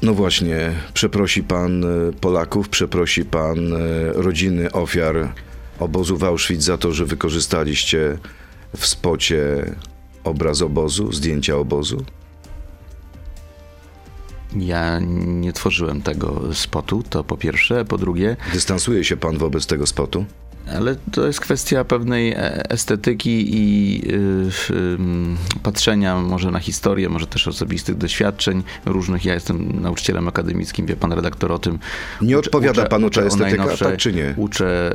No 0.02 0.14
właśnie, 0.14 0.72
przeprosi 0.94 1.42
pan 1.42 1.84
e, 1.84 1.88
Polaków, 2.20 2.68
przeprosi 2.68 3.24
pan 3.24 3.72
e, 3.72 3.78
rodziny 4.12 4.72
ofiar 4.72 5.32
obozu 5.78 6.16
w 6.16 6.24
Auschwitz 6.24 6.62
za 6.62 6.78
to, 6.78 6.92
że 6.92 7.06
wykorzystaliście 7.06 8.18
w 8.76 8.86
spocie 8.86 9.72
obraz 10.24 10.62
obozu, 10.62 11.12
zdjęcia 11.12 11.56
obozu? 11.56 12.04
Ja 14.56 14.98
nie 15.26 15.52
tworzyłem 15.52 16.02
tego 16.02 16.54
spotu, 16.54 17.02
to 17.10 17.24
po 17.24 17.36
pierwsze. 17.36 17.84
Po 17.84 17.98
drugie, 17.98 18.36
Dystansuje 18.52 19.04
się 19.04 19.16
pan 19.16 19.38
wobec 19.38 19.66
tego 19.66 19.86
spotu? 19.86 20.24
Ale 20.70 20.96
to 21.12 21.26
jest 21.26 21.40
kwestia 21.40 21.84
pewnej 21.84 22.32
e, 22.32 22.70
estetyki 22.70 23.56
i 23.56 24.02
y, 24.12 24.98
patrzenia 25.62 26.20
może 26.20 26.50
na 26.50 26.58
historię, 26.58 27.08
może 27.08 27.26
też 27.26 27.48
osobistych 27.48 27.96
doświadczeń 27.96 28.62
różnych. 28.86 29.24
Ja 29.24 29.34
jestem 29.34 29.80
nauczycielem 29.80 30.28
akademickim, 30.28 30.86
wie 30.86 30.96
pan 30.96 31.12
redaktor 31.12 31.52
o 31.52 31.58
tym. 31.58 31.78
Nie 32.20 32.38
odpowiada 32.38 32.86
panu 32.86 33.06
o 33.06 33.22
estetyka, 33.22 33.76
tak 33.76 33.96
czy 33.96 34.12
nie? 34.12 34.34
Uczę 34.36 34.92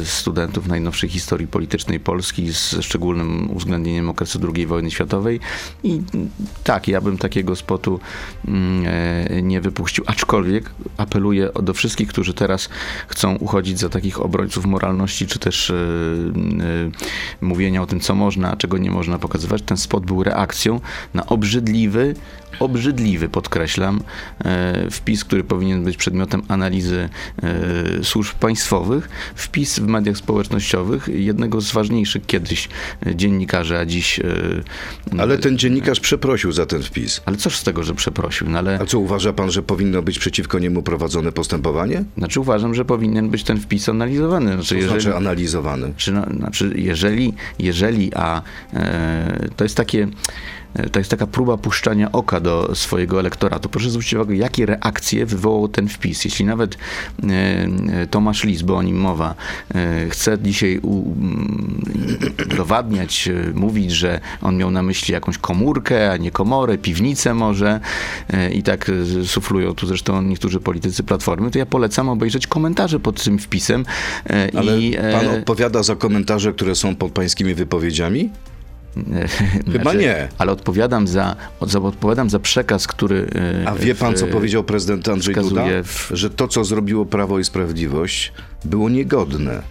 y, 0.00 0.06
studentów 0.06 0.66
najnowszej 0.66 1.10
historii 1.10 1.46
politycznej 1.46 2.00
Polski 2.00 2.52
z 2.52 2.76
szczególnym 2.80 3.50
uwzględnieniem 3.50 4.08
okresu 4.08 4.38
II 4.54 4.66
wojny 4.66 4.90
światowej 4.90 5.40
i 5.84 6.00
tak, 6.64 6.88
ja 6.88 7.00
bym 7.00 7.18
takiego 7.18 7.56
spotu 7.56 8.00
mm, 8.48 8.84
e, 8.86 9.42
nie 9.42 9.60
wypuścił, 9.60 10.04
aczkolwiek 10.06 10.70
apeluję 10.96 11.50
do 11.62 11.74
wszystkich, 11.74 12.08
którzy 12.08 12.34
teraz 12.34 12.68
chcą 13.08 13.36
uchodzić 13.36 13.78
za 13.78 13.88
takich 13.88 14.20
obrońców 14.20 14.66
moralności, 15.00 15.26
czy 15.26 15.38
też 15.38 15.70
y, 15.70 15.74
y, 17.40 17.44
mówienia 17.44 17.82
o 17.82 17.86
tym, 17.86 18.00
co 18.00 18.14
można, 18.14 18.50
a 18.50 18.56
czego 18.56 18.78
nie 18.78 18.90
można 18.90 19.18
pokazywać. 19.18 19.62
Ten 19.62 19.76
spot 19.76 20.06
był 20.06 20.22
reakcją 20.24 20.80
na 21.14 21.26
obrzydliwy, 21.26 22.14
obrzydliwy, 22.58 23.28
podkreślam, 23.28 24.00
e, 24.44 24.90
wpis, 24.90 25.24
który 25.24 25.44
powinien 25.44 25.84
być 25.84 25.96
przedmiotem 25.96 26.42
analizy 26.48 27.08
e, 27.42 28.04
służb 28.04 28.34
państwowych, 28.34 29.08
wpis 29.34 29.78
w 29.78 29.86
mediach 29.86 30.16
społecznościowych 30.16 31.08
jednego 31.08 31.60
z 31.60 31.72
ważniejszych 31.72 32.26
kiedyś 32.26 32.68
e, 33.06 33.16
dziennikarzy, 33.16 33.78
a 33.78 33.86
dziś... 33.86 34.20
Ale 35.18 35.38
ten 35.38 35.58
dziennikarz 35.58 36.00
przeprosił 36.00 36.52
za 36.52 36.66
ten 36.66 36.82
wpis. 36.82 37.20
Ale 37.26 37.36
cóż 37.36 37.56
z 37.56 37.62
tego, 37.62 37.82
że 37.82 37.94
przeprosił? 37.94 38.50
No 38.50 38.58
ale 38.58 38.78
A 38.82 38.86
co, 38.86 38.98
uważa 38.98 39.32
pan, 39.32 39.50
że 39.50 39.62
powinno 39.62 40.02
być 40.02 40.18
przeciwko 40.18 40.58
niemu 40.58 40.82
prowadzone 40.82 41.32
postępowanie? 41.32 42.04
znaczy 42.18 42.40
uważam, 42.40 42.74
że 42.74 42.84
powinien 42.84 43.30
być 43.30 43.44
ten 43.44 43.60
wpis 43.60 43.88
analizowany. 43.88 44.52
Znaczy, 44.52 44.68
To 44.68 44.74
jeżeli, 44.74 45.00
znaczy 45.00 45.16
analizowany. 45.16 45.92
Czy, 45.96 46.12
no, 46.12 46.26
znaczy, 46.36 46.72
jeżeli, 46.76 47.32
jeżeli, 47.58 48.14
a 48.14 48.42
e, 48.74 49.48
to 49.56 49.64
jest 49.64 49.76
takie. 49.76 50.08
E, 50.74 50.90
To 50.90 50.98
jest 50.98 51.10
taka 51.10 51.26
próba 51.26 51.56
puszczania 51.56 52.12
oka 52.12 52.40
do 52.40 52.74
swojego 52.74 53.20
elektoratu. 53.20 53.68
Proszę 53.68 53.90
zwrócić 53.90 54.14
uwagę, 54.14 54.36
jakie 54.36 54.66
reakcje 54.66 55.26
wywołał 55.26 55.68
ten 55.68 55.88
wpis. 55.88 56.24
Jeśli 56.24 56.44
nawet 56.44 56.74
e, 56.74 56.78
e, 58.02 58.06
Tomasz 58.06 58.44
Lis, 58.44 58.62
bo 58.62 58.76
o 58.76 58.82
nim 58.82 58.96
mowa, 58.96 59.34
chce 60.10 60.38
dzisiaj 60.38 60.80
udowadniać, 62.52 63.28
mówić, 63.54 63.92
że 63.92 64.20
on 64.42 64.56
miał 64.56 64.70
na 64.70 64.82
myśli 64.82 65.14
jakąś 65.14 65.38
komórkę, 65.38 66.12
a 66.12 66.16
nie 66.16 66.30
komorę, 66.30 66.78
piwnicę 66.78 67.34
może 67.34 67.80
i 68.52 68.62
tak 68.62 68.90
suflują 69.24 69.74
tu 69.74 69.86
zresztą 69.86 70.22
niektórzy 70.22 70.60
politycy 70.60 71.02
Platformy, 71.02 71.50
to 71.50 71.58
ja 71.58 71.66
polecam 71.66 72.08
obejrzeć 72.08 72.46
komentarze 72.46 73.00
pod 73.00 73.24
tym 73.24 73.38
wpisem. 73.38 73.84
Ale 74.58 74.78
i, 74.78 74.96
pan 75.12 75.28
odpowiada 75.28 75.82
za 75.82 75.96
komentarze, 75.96 76.52
które 76.52 76.74
są 76.74 76.96
pod 76.96 77.12
pańskimi 77.12 77.54
wypowiedziami? 77.54 78.30
Chyba 79.72 79.92
nie. 79.94 80.28
Ale 80.38 80.52
odpowiadam 80.52 81.08
za, 81.08 81.36
odpowiadam 81.82 82.30
za 82.30 82.38
przekaz, 82.38 82.86
który. 82.86 83.26
e, 83.64 83.68
A 83.68 83.74
wie 83.74 83.94
pan, 83.94 84.14
w- 84.14 84.18
co 84.18 84.26
powiedział 84.26 84.64
prezydent 84.64 85.08
Andrzej 85.08 85.34
Duda? 85.34 85.64
w- 85.84 86.10
Że 86.14 86.30
to, 86.30 86.48
co 86.48 86.64
zrobiło 86.64 87.06
Prawo 87.06 87.38
i 87.38 87.44
Sprawiedliwość, 87.44 88.32
było 88.64 88.88
niegodne. 88.88 89.62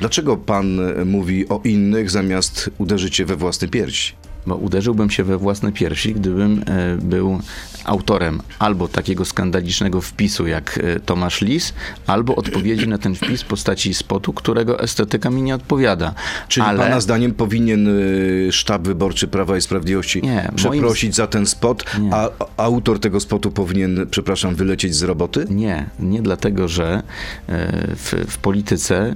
Dlaczego 0.00 0.36
pan 0.36 0.80
e, 0.80 1.04
mówi 1.04 1.48
o 1.48 1.60
innych, 1.64 2.10
zamiast 2.10 2.70
uderzyć 2.78 3.16
się 3.16 3.24
we 3.24 3.36
własny 3.36 3.68
pierś? 3.68 4.14
Bo 4.46 4.56
uderzyłbym 4.56 5.10
się 5.10 5.24
we 5.24 5.38
własne 5.38 5.72
piersi, 5.72 6.14
gdybym 6.14 6.64
e, 6.66 6.96
był 6.96 7.40
autorem 7.84 8.40
albo 8.58 8.88
takiego 8.88 9.24
skandalicznego 9.24 10.00
wpisu 10.00 10.46
jak 10.46 10.78
e, 10.82 11.00
Tomasz 11.00 11.40
Lis, 11.40 11.74
albo 12.06 12.36
odpowiedzi 12.36 12.88
na 12.88 12.98
ten 12.98 13.14
wpis 13.14 13.42
w 13.42 13.46
postaci 13.46 13.94
spotu, 13.94 14.32
którego 14.32 14.80
estetyka 14.80 15.30
mi 15.30 15.42
nie 15.42 15.54
odpowiada. 15.54 16.14
Czyli 16.48 16.66
Ale 16.66 16.78
pana 16.78 17.00
zdaniem 17.00 17.34
powinien 17.34 17.88
y, 17.88 18.48
sztab 18.52 18.82
wyborczy 18.82 19.28
Prawa 19.28 19.56
i 19.56 19.60
Sprawiedliwości 19.60 20.22
Nie, 20.22 20.34
moim 20.34 20.54
przeprosić 20.56 21.14
za 21.14 21.26
ten 21.26 21.46
spot, 21.46 21.84
Nie. 22.00 22.14
a 22.14 22.28
autor 22.56 23.00
tego 23.00 23.20
spotu 23.20 23.50
powinien, 23.50 24.06
przepraszam, 24.10 24.54
wylecieć 24.54 24.94
z 24.94 25.02
roboty? 25.02 25.46
nie, 25.50 25.86
nie 26.00 26.22
dlatego, 26.22 26.68
że 26.68 27.02
e, 27.48 27.86
w, 27.96 28.14
w 28.28 28.38
polityce 28.38 29.14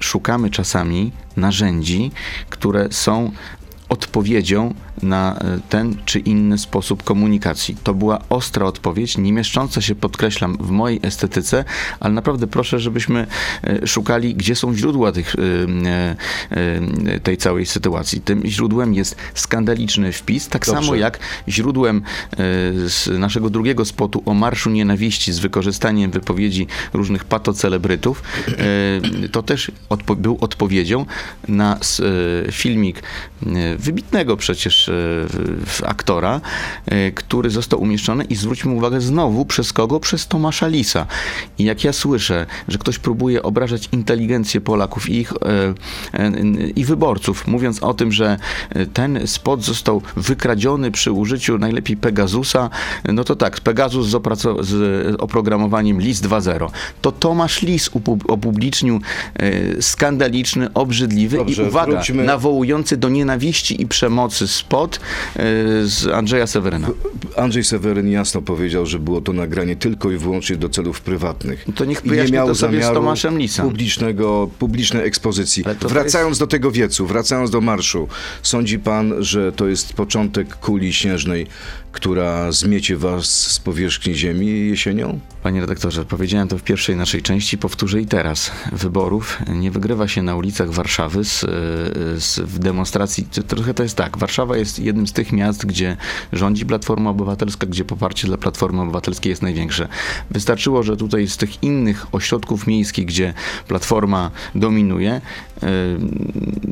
szukamy 0.00 0.50
czasami 0.50 1.12
narzędzi, 1.36 2.10
które 2.50 2.88
są 2.90 3.30
odpowiedzią 3.88 4.74
na 5.02 5.38
e, 5.38 5.58
ten 5.68 5.96
czy 6.04 6.18
inny 6.18 6.58
sposób 6.58 7.02
komunikacji. 7.02 7.76
To 7.82 7.94
była 7.94 8.18
ostra 8.28 8.66
odpowiedź, 8.66 9.18
nie 9.18 9.32
mieszcząca 9.32 9.80
się, 9.80 9.94
podkreślam, 9.94 10.56
w 10.60 10.70
mojej 10.70 11.00
estetyce, 11.02 11.64
ale 12.00 12.14
naprawdę 12.14 12.46
proszę, 12.46 12.80
żebyśmy 12.80 13.26
e, 13.64 13.86
szukali, 13.86 14.34
gdzie 14.34 14.54
są 14.54 14.74
źródła 14.74 15.12
tych, 15.12 15.36
e, 16.50 17.20
tej 17.20 17.36
całej 17.36 17.66
sytuacji. 17.66 18.20
Tym 18.20 18.42
źródłem 18.46 18.94
jest 18.94 19.16
skandaliczny 19.34 20.12
wpis, 20.12 20.48
tak 20.48 20.66
Dobrze. 20.66 20.80
samo 20.82 20.94
jak 20.94 21.18
źródłem 21.48 22.02
z 22.86 23.18
naszego 23.18 23.50
drugiego 23.50 23.84
spotu 23.84 24.22
o 24.26 24.34
Marszu 24.34 24.70
Nienawiści 24.70 25.32
z 25.32 25.38
wykorzystaniem 25.38 26.10
wypowiedzi 26.10 26.66
różnych 26.92 27.24
patocelebrytów, 27.24 28.22
to 29.32 29.42
też 29.42 29.70
odpo- 29.90 30.16
był 30.16 30.38
odpowiedzią 30.40 31.06
na 31.48 31.78
filmik 32.50 33.02
wybitnego 33.78 34.36
przecież 34.36 34.88
e, 34.88 34.92
aktora, 35.86 36.40
e, 36.86 37.12
który 37.12 37.50
został 37.50 37.82
umieszczony 37.82 38.24
i 38.24 38.34
zwróćmy 38.34 38.72
uwagę 38.72 39.00
znowu 39.00 39.44
przez 39.44 39.72
kogo? 39.72 40.00
Przez 40.00 40.26
Tomasza 40.26 40.66
Lisa. 40.66 41.06
I 41.58 41.64
jak 41.64 41.84
ja 41.84 41.92
słyszę, 41.92 42.46
że 42.68 42.78
ktoś 42.78 42.98
próbuje 42.98 43.42
obrażać 43.42 43.88
inteligencję 43.92 44.60
Polaków 44.60 45.08
i 45.08 45.14
ich 45.16 45.32
e, 45.32 45.74
i 46.76 46.84
wyborców, 46.84 47.46
mówiąc 47.46 47.82
o 47.82 47.94
tym, 47.94 48.12
że 48.12 48.38
ten 48.92 49.26
spot 49.26 49.64
został 49.64 50.02
wykradziony 50.16 50.90
przy 50.90 51.12
użyciu 51.12 51.58
najlepiej 51.58 51.96
Pegasusa, 51.96 52.70
no 53.04 53.24
to 53.24 53.36
tak, 53.36 53.60
Pegasus 53.60 54.06
z, 54.06 54.66
z 54.66 55.16
oprogramowaniem 55.20 56.00
LIS 56.00 56.20
2.0. 56.20 56.70
To 57.02 57.12
Tomasz 57.12 57.62
Lis 57.62 57.90
opublicznił 58.28 59.00
skandaliczny, 59.80 60.72
obrzydliwy 60.74 61.36
Dobrze, 61.36 61.62
i 61.62 61.68
uwaga, 61.68 61.92
wróćmy- 61.92 62.24
nawołujący 62.24 62.96
do 62.96 63.08
nienawiści 63.08 63.65
i 63.70 63.86
przemocy 63.86 64.48
spot 64.48 64.96
e, 64.96 65.40
z 65.84 66.06
Andrzeja 66.06 66.46
Seweryna. 66.46 66.88
Andrzej 67.36 67.64
Seweryn 67.64 68.08
jasno 68.10 68.42
powiedział, 68.42 68.86
że 68.86 68.98
było 68.98 69.20
to 69.20 69.32
nagranie 69.32 69.76
tylko 69.76 70.10
i 70.10 70.16
wyłącznie 70.16 70.56
do 70.56 70.68
celów 70.68 71.00
prywatnych. 71.00 71.66
To 71.74 71.84
niech 71.84 72.06
I 72.06 72.10
nie 72.10 72.24
miał 72.24 72.46
to 72.46 72.54
sobie 72.54 72.82
z 72.82 72.84
zamiaru 72.84 73.14
publicznego, 73.62 74.50
publicznej 74.58 75.06
ekspozycji. 75.06 75.64
Wracając 75.80 76.38
do 76.38 76.46
tego 76.46 76.70
wiecu, 76.70 77.06
wracając 77.06 77.50
do 77.50 77.60
marszu, 77.60 78.08
sądzi 78.42 78.78
pan, 78.78 79.14
że 79.18 79.52
to 79.52 79.68
jest 79.68 79.92
początek 79.92 80.56
kuli 80.56 80.92
śnieżnej, 80.92 81.46
która 81.96 82.52
zmiecie 82.52 82.96
was 82.96 83.26
z 83.26 83.58
powierzchni 83.58 84.14
ziemi 84.14 84.68
jesienią? 84.68 85.20
Panie 85.42 85.60
redaktorze, 85.60 86.04
powiedziałem 86.04 86.48
to 86.48 86.58
w 86.58 86.62
pierwszej 86.62 86.96
naszej 86.96 87.22
części, 87.22 87.58
powtórzę 87.58 88.00
i 88.00 88.06
teraz. 88.06 88.50
Wyborów 88.72 89.38
nie 89.48 89.70
wygrywa 89.70 90.08
się 90.08 90.22
na 90.22 90.36
ulicach 90.36 90.70
Warszawy 90.70 91.24
z, 91.24 91.40
z, 92.22 92.38
w 92.38 92.58
demonstracji. 92.58 93.26
Trochę 93.46 93.74
to 93.74 93.82
jest 93.82 93.96
tak. 93.96 94.18
Warszawa 94.18 94.56
jest 94.56 94.78
jednym 94.78 95.06
z 95.06 95.12
tych 95.12 95.32
miast, 95.32 95.66
gdzie 95.66 95.96
rządzi 96.32 96.66
Platforma 96.66 97.10
Obywatelska, 97.10 97.66
gdzie 97.66 97.84
poparcie 97.84 98.26
dla 98.26 98.36
Platformy 98.36 98.82
Obywatelskiej 98.82 99.30
jest 99.30 99.42
największe. 99.42 99.88
Wystarczyło, 100.30 100.82
że 100.82 100.96
tutaj 100.96 101.28
z 101.28 101.36
tych 101.36 101.62
innych 101.62 102.06
ośrodków 102.12 102.66
miejskich, 102.66 103.06
gdzie 103.06 103.34
Platforma 103.68 104.30
dominuje, 104.54 105.20
yy, 105.62 105.68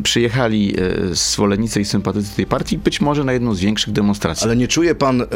przyjechali 0.03 0.67
yy, 0.67 1.15
zwolennicy 1.15 1.81
i 1.81 1.85
sympatycy 1.85 2.37
tej 2.37 2.47
partii, 2.47 2.79
być 2.79 3.01
może 3.01 3.25
na 3.25 3.33
jedną 3.33 3.55
z 3.55 3.61
większych 3.61 3.93
demonstracji. 3.93 4.45
Ale 4.45 4.57
nie 4.57 4.69
czuje 4.69 4.95
pan 4.95 5.14
y, 5.21 5.27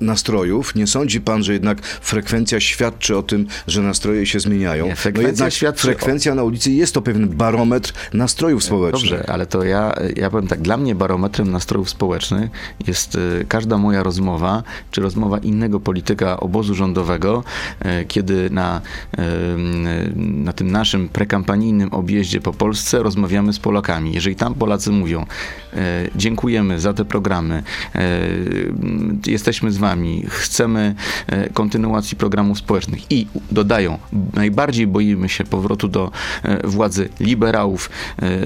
nastrojów? 0.00 0.74
Nie 0.74 0.86
sądzi 0.86 1.20
pan, 1.20 1.42
że 1.42 1.52
jednak 1.52 1.86
frekwencja 1.86 2.60
świadczy 2.60 3.16
o 3.16 3.22
tym, 3.22 3.46
że 3.66 3.82
nastroje 3.82 4.26
się 4.26 4.40
zmieniają? 4.40 4.86
Nie, 4.86 4.96
frekwencja 4.96 5.22
no 5.22 5.28
jednak 5.28 5.52
świadczy 5.52 5.82
frekwencja 5.82 6.34
na 6.34 6.42
ulicy 6.42 6.72
jest 6.72 6.94
to 6.94 7.02
pewien 7.02 7.28
barometr 7.28 7.92
nastrojów 8.12 8.64
społecznych. 8.64 9.10
Dobrze, 9.10 9.30
ale 9.30 9.46
to 9.46 9.64
ja, 9.64 9.94
ja 10.16 10.30
powiem 10.30 10.48
tak, 10.48 10.60
dla 10.60 10.76
mnie 10.76 10.94
barometrem 10.94 11.50
nastrojów 11.50 11.90
społecznych 11.90 12.50
jest 12.86 13.14
y, 13.14 13.44
każda 13.48 13.78
moja 13.78 14.02
rozmowa, 14.02 14.62
czy 14.90 15.00
rozmowa 15.00 15.38
innego 15.38 15.80
polityka 15.80 16.40
obozu 16.40 16.74
rządowego, 16.74 17.44
y, 18.00 18.04
kiedy 18.04 18.50
na, 18.50 18.80
na 20.16 20.52
tym 20.52 20.70
naszym 20.70 21.08
prekampanijnym 21.08 21.92
objeździe 21.92 22.40
po 22.40 22.52
Polsce 22.52 23.02
rozmawiamy 23.02 23.52
z 23.52 23.58
Polakami. 23.58 24.12
Jeżeli 24.12 24.36
tam 24.36 24.54
Polacy 24.54 24.90
mówią, 24.90 25.26
dziękujemy 26.16 26.80
za 26.80 26.94
te 26.94 27.04
programy, 27.04 27.62
jesteśmy 29.26 29.72
z 29.72 29.76
wami, 29.76 30.24
chcemy 30.28 30.94
y, 31.32 31.50
kontynuacji 31.52 32.16
programów 32.16 32.58
społecznych 32.58 33.12
i 33.12 33.26
dodają, 33.50 33.98
najbardziej 34.34 34.86
boimy 34.86 35.28
się 35.28 35.44
powrotu 35.44 35.88
do 35.88 36.10
y, 36.64 36.68
władzy 36.68 37.08
liberałów 37.20 37.90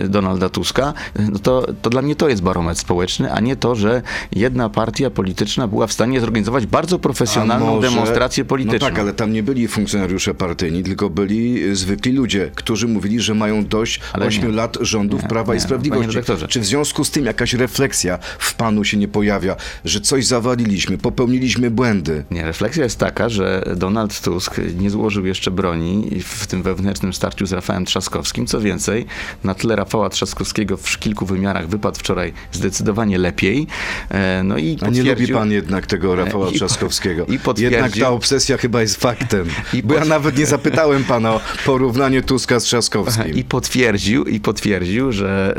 y, 0.04 0.08
Donalda 0.08 0.48
Tuska, 0.48 0.94
no 1.32 1.38
to, 1.38 1.66
to 1.82 1.90
dla 1.90 2.02
mnie 2.02 2.16
to 2.16 2.28
jest 2.28 2.42
barometr 2.42 2.80
społeczny, 2.80 3.32
a 3.32 3.40
nie 3.40 3.56
to, 3.56 3.74
że 3.74 4.02
jedna 4.32 4.68
partia 4.68 5.10
polityczna 5.10 5.68
była 5.68 5.86
w 5.86 5.92
stanie 5.92 6.20
zorganizować 6.20 6.66
bardzo 6.66 6.98
profesjonalną 6.98 7.74
może- 7.74 7.88
demonstrację 7.88 8.44
polityczną. 8.44 8.78
No 8.88 8.90
tak, 8.94 8.98
ale 8.98 9.12
tam 9.12 9.32
nie 9.32 9.42
byli 9.42 9.68
funkcjonariusze 9.68 10.34
partyjni, 10.34 10.82
tylko 10.82 11.10
byli 11.10 11.76
zwykli 11.76 12.12
ludzie, 12.12 12.50
którzy 12.54 12.88
mówili, 12.88 13.20
że 13.20 13.34
mają 13.34 13.64
dość 13.66 14.00
Ale 14.12 14.26
8 14.26 14.42
nie. 14.42 14.48
lat 14.56 14.76
rządów 14.80 15.22
Nie, 15.22 15.28
Prawa 15.28 15.52
nie, 15.54 15.58
i 15.58 15.62
panie 15.62 15.66
Sprawiedliwości. 15.68 16.46
Czy 16.48 16.60
w 16.60 16.64
związku 16.66 17.04
z 17.04 17.10
tym 17.10 17.24
jakaś 17.24 17.54
refleksja 17.54 18.18
w 18.38 18.54
panu 18.54 18.84
się 18.84 18.96
nie 18.96 19.08
pojawia, 19.08 19.56
że 19.84 20.00
coś 20.00 20.26
zawaliliśmy, 20.58 20.98
popełniliśmy 20.98 21.70
błędy? 21.70 22.24
Nie, 22.30 22.42
refleksja 22.44 22.84
jest 22.84 22.98
taka, 22.98 23.28
że 23.28 23.64
Donald 23.76 24.20
Tusk 24.20 24.56
nie 24.78 24.90
złożył 24.90 25.26
jeszcze 25.26 25.50
broni 25.50 26.10
w 26.24 26.46
tym 26.46 26.62
wewnętrznym 26.62 27.12
starciu 27.12 27.46
z 27.46 27.52
Rafałem 27.52 27.84
Trzaskowskim. 27.84 28.46
Co 28.46 28.60
więcej, 28.60 29.06
na 29.44 29.54
tle 29.54 29.76
Rafała 29.76 30.08
Trzaskowskiego 30.10 30.76
w 30.76 30.98
kilku 30.98 31.26
wymiarach 31.26 31.68
wypadł 31.68 31.98
wczoraj 31.98 32.32
zdecydowanie 32.52 33.18
lepiej. 33.18 33.66
E, 34.10 34.42
No 34.44 34.58
i 34.58 34.78
A 34.80 34.88
nie 34.88 35.02
lubi 35.02 35.28
pan 35.28 35.52
jednak 35.52 35.86
tego 35.86 36.16
Rafała 36.16 36.50
I- 36.50 36.54
Trzaskowskiego. 36.54 37.26
i 37.26 37.38
potwierdził- 37.38 37.78
Jednak 37.78 37.96
ta 37.96 38.10
obsesja 38.10 38.56
chyba 38.56 38.80
jest 38.80 38.96
faktem. 39.00 39.46
I 39.74 39.82
Bo 39.82 39.94
ja 39.94 40.04
nawet 40.04 40.38
nie 40.38 40.46
zapytałem 40.46 41.04
pana 41.04 41.32
o 41.34 41.40
porównanie 41.66 42.22
Tuska 42.22 42.60
z 42.60 42.64
Trzaskowskim. 42.64 43.34
I 43.34 43.44
potwierdził, 43.44 44.24
i 44.24 44.40
potwierdził, 44.40 45.12
że 45.12 45.54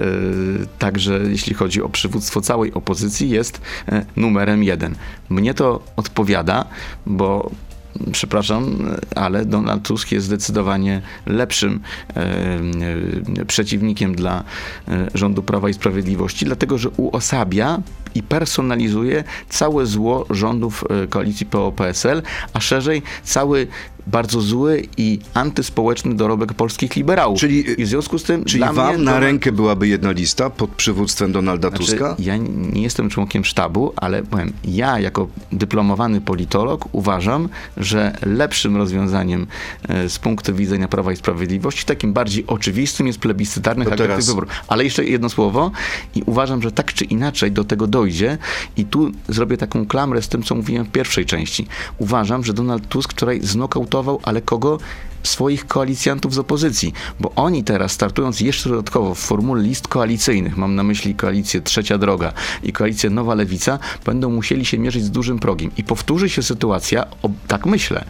y, 0.63 0.68
także 0.79 1.20
jeśli 1.29 1.53
chodzi 1.53 1.82
o 1.82 1.89
przywództwo 1.89 2.41
całej 2.41 2.74
opozycji, 2.74 3.29
jest 3.29 3.62
y, 3.91 4.06
numerem 4.15 4.63
jeden. 4.63 4.79
Mnie 5.30 5.54
to 5.54 5.84
odpowiada, 5.96 6.66
bo 7.06 7.52
przepraszam, 8.12 8.90
ale 9.16 9.46
Donald 9.46 9.84
Tusk 9.84 10.12
jest 10.12 10.26
zdecydowanie 10.26 11.02
lepszym 11.26 11.80
e, 12.16 13.46
przeciwnikiem 13.48 14.16
dla 14.16 14.44
rządu 15.14 15.44
Prawa 15.44 15.70
i 15.70 15.74
Sprawiedliwości, 15.74 16.46
dlatego 16.46 16.78
że 16.78 16.90
uosabia 16.90 17.82
i 18.16 18.24
personalizuje 18.24 19.24
całe 19.50 19.86
zło 19.86 20.25
rządów 20.30 20.84
e, 21.04 21.08
koalicji 21.08 21.46
PO-PSL, 21.46 22.22
a 22.54 22.60
szerzej 22.60 23.01
cały 23.24 23.68
bardzo 24.10 24.42
zły 24.42 24.88
i 24.98 25.20
antyspołeczny 25.34 26.16
dorobek 26.16 26.54
polskich 26.54 26.96
liberałów. 26.96 27.39
Czyli- 27.39 27.82
I 27.82 27.86
w 27.86 27.88
związku 27.88 28.20
z 28.20 28.24
tym 28.24 28.46
Czyli 28.46 28.63
wam 28.74 28.96
mnie 28.96 29.04
na 29.04 29.20
rękę 29.20 29.51
byłaby 29.51 29.88
jedna 29.88 30.12
lista 30.12 30.50
pod 30.50 30.70
przywództwem 30.70 31.32
Donalda 31.32 31.70
znaczy, 31.70 31.86
Tuska? 31.86 32.16
Ja 32.20 32.38
nie 32.38 32.82
jestem 32.82 33.10
członkiem 33.10 33.46
sztabu, 33.46 33.94
ale 33.96 34.24
powiem, 34.24 34.54
ja 34.66 35.00
jako 35.00 35.28
dyplomowany 35.51 36.22
politolog 36.22 36.86
uważam, 36.92 37.50
że 37.78 38.16
lepszym 38.25 38.78
rozwiązaniem 38.78 39.48
e, 39.89 40.10
z 40.10 40.20
punktu 40.20 40.56
widzenia 40.56 40.88
Prawa 40.88 41.12
i 41.12 41.15
Sprawiedliwości, 41.15 41.86
takim 41.86 42.13
bardziej 42.13 42.48
oczywistym 42.48 43.08
jest 43.08 43.19
plebiscytarny 43.19 43.86
To 43.86 43.89
charakter 43.91 44.24
wyborów. 44.24 44.50
Ale 44.67 44.84
jeszcze 44.84 45.06
jedno 45.06 45.30
słowo 45.30 45.72
i 46.15 46.24
uważam, 46.26 46.62
że 46.62 46.72
tak 46.72 46.93
czy 46.93 47.06
inaczej 47.06 47.52
do 47.52 47.63
tego 47.63 47.88
dojdzie 48.00 48.38
i 48.78 48.86
tu 48.86 49.12
zrobię 49.30 49.58
taką 49.58 49.86
klamrę 49.86 50.22
z 50.22 50.28
tym, 50.28 50.44
co 50.44 50.56
mówiłem 50.56 50.86
w 50.86 50.92
pierwszej 50.92 51.26
części. 51.26 51.68
Uważam, 51.98 52.44
że 52.44 52.54
Donald 52.54 52.88
Tusk 52.88 53.12
wczoraj 53.14 53.42
znokautował, 53.42 54.20
ale 54.24 54.42
kogo? 54.42 54.78
Swoich 55.23 55.67
koalicjantów 55.67 56.34
z 56.34 56.39
opozycji, 56.39 56.93
bo 57.19 57.32
oni 57.36 57.63
teraz 57.63 57.91
startując 57.91 58.41
jeszcze 58.41 58.69
dodatkowo 58.69 59.15
w 59.15 59.19
formule 59.19 59.63
list 59.63 59.88
koalicyjnych, 59.88 60.58
mam 60.58 60.75
na 60.75 60.84
myśli 60.84 61.15
koalicję 61.15 61.62
Trzecia 61.62 61.97
Droga 61.97 62.34
i 62.63 62.73
koalicję 62.73 63.10
Nowa 63.10 63.36
Lewica, 63.36 63.79
będą 64.05 64.29
musieli 64.29 64.65
się 64.65 64.77
mierzyć 64.77 65.03
z 65.03 65.12
dużym 65.12 65.39
progiem. 65.39 65.71
I 65.77 65.84
powtórzy 65.84 66.29
się 66.29 66.43
sytuacja, 66.43 67.05
o, 67.23 67.29
tak 67.47 67.65
myślę, 67.65 68.05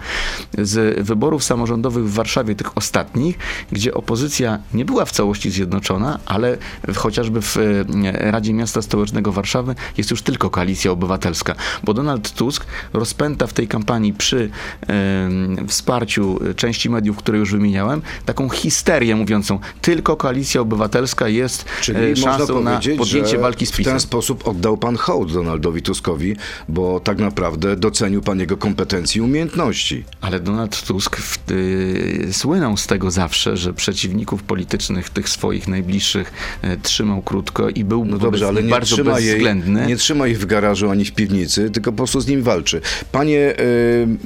z 0.57 1.05
wyborów 1.05 1.43
samorządowych 1.43 2.05
w 2.05 2.13
Warszawie, 2.13 2.55
tych 2.55 2.77
ostatnich, 2.77 3.37
gdzie 3.71 3.93
opozycja 3.93 4.59
nie 4.73 4.85
była 4.85 5.05
w 5.05 5.11
całości 5.11 5.51
zjednoczona, 5.51 6.19
ale 6.25 6.57
chociażby 6.95 7.41
w 7.41 7.57
e, 7.57 8.31
Radzie 8.31 8.53
Miasta 8.53 8.81
Stołecznego 8.81 9.31
Warszawy 9.31 9.75
jest 9.97 10.11
już 10.11 10.21
tylko 10.21 10.49
koalicja 10.49 10.91
obywatelska, 10.91 11.55
bo 11.83 11.93
Donald 11.93 12.31
Tusk 12.31 12.65
rozpęta 12.93 13.47
w 13.47 13.53
tej 13.53 13.67
kampanii 13.67 14.13
przy 14.13 14.49
em, 14.87 15.67
wsparciu 15.67 16.39
części 16.55 16.89
mediów, 16.99 17.17
które 17.17 17.37
już 17.37 17.51
wymieniałem, 17.51 18.01
taką 18.25 18.49
histerię 18.49 19.15
mówiącą, 19.15 19.59
tylko 19.81 20.15
koalicja 20.15 20.61
obywatelska 20.61 21.27
jest 21.27 21.65
Czyli 21.81 21.99
e, 21.99 22.09
można 22.09 22.37
szansą 22.37 22.63
na 22.63 22.79
podjęcie 22.97 23.37
walki 23.37 23.65
z 23.65 23.71
w 23.71 23.77
PiSem. 23.77 23.93
ten 23.93 23.99
sposób 23.99 24.47
oddał 24.47 24.77
pan 24.77 24.97
hołd 24.97 25.33
Donaldowi 25.33 25.81
Tuskowi, 25.81 26.35
bo 26.69 26.99
tak 26.99 27.17
naprawdę 27.17 27.75
docenił 27.75 28.21
pan 28.21 28.39
jego 28.39 28.57
kompetencje 28.57 29.19
i 29.19 29.25
umiejętności. 29.25 30.03
Ale 30.21 30.39
Donald 30.39 30.83
Tusk 30.83 31.17
w, 31.17 31.51
y, 31.51 32.29
słynął 32.33 32.77
z 32.77 32.87
tego 32.87 33.11
zawsze, 33.11 33.57
że 33.57 33.73
przeciwników 33.73 34.43
politycznych, 34.43 35.09
tych 35.09 35.29
swoich 35.29 35.67
najbliższych, 35.67 36.31
y, 36.63 36.77
trzymał 36.83 37.21
krótko 37.21 37.69
i 37.69 37.83
był 37.83 38.05
No 38.05 38.17
dobrze, 38.17 38.47
ale 38.47 38.63
nie 38.63 38.69
bardzo 38.69 38.95
trzyma, 38.95 39.19
jej, 39.19 39.29
bezwzględny. 39.29 39.85
nie 39.87 39.97
trzyma 39.97 40.27
ich 40.27 40.39
w 40.39 40.45
garażu 40.45 40.89
ani 40.89 41.05
w 41.05 41.11
piwnicy, 41.11 41.69
tylko 41.69 41.91
po 41.91 41.97
prostu 41.97 42.21
z 42.21 42.27
nim 42.27 42.43
walczy. 42.43 42.81
Panie 43.11 43.39
e, 43.39 43.63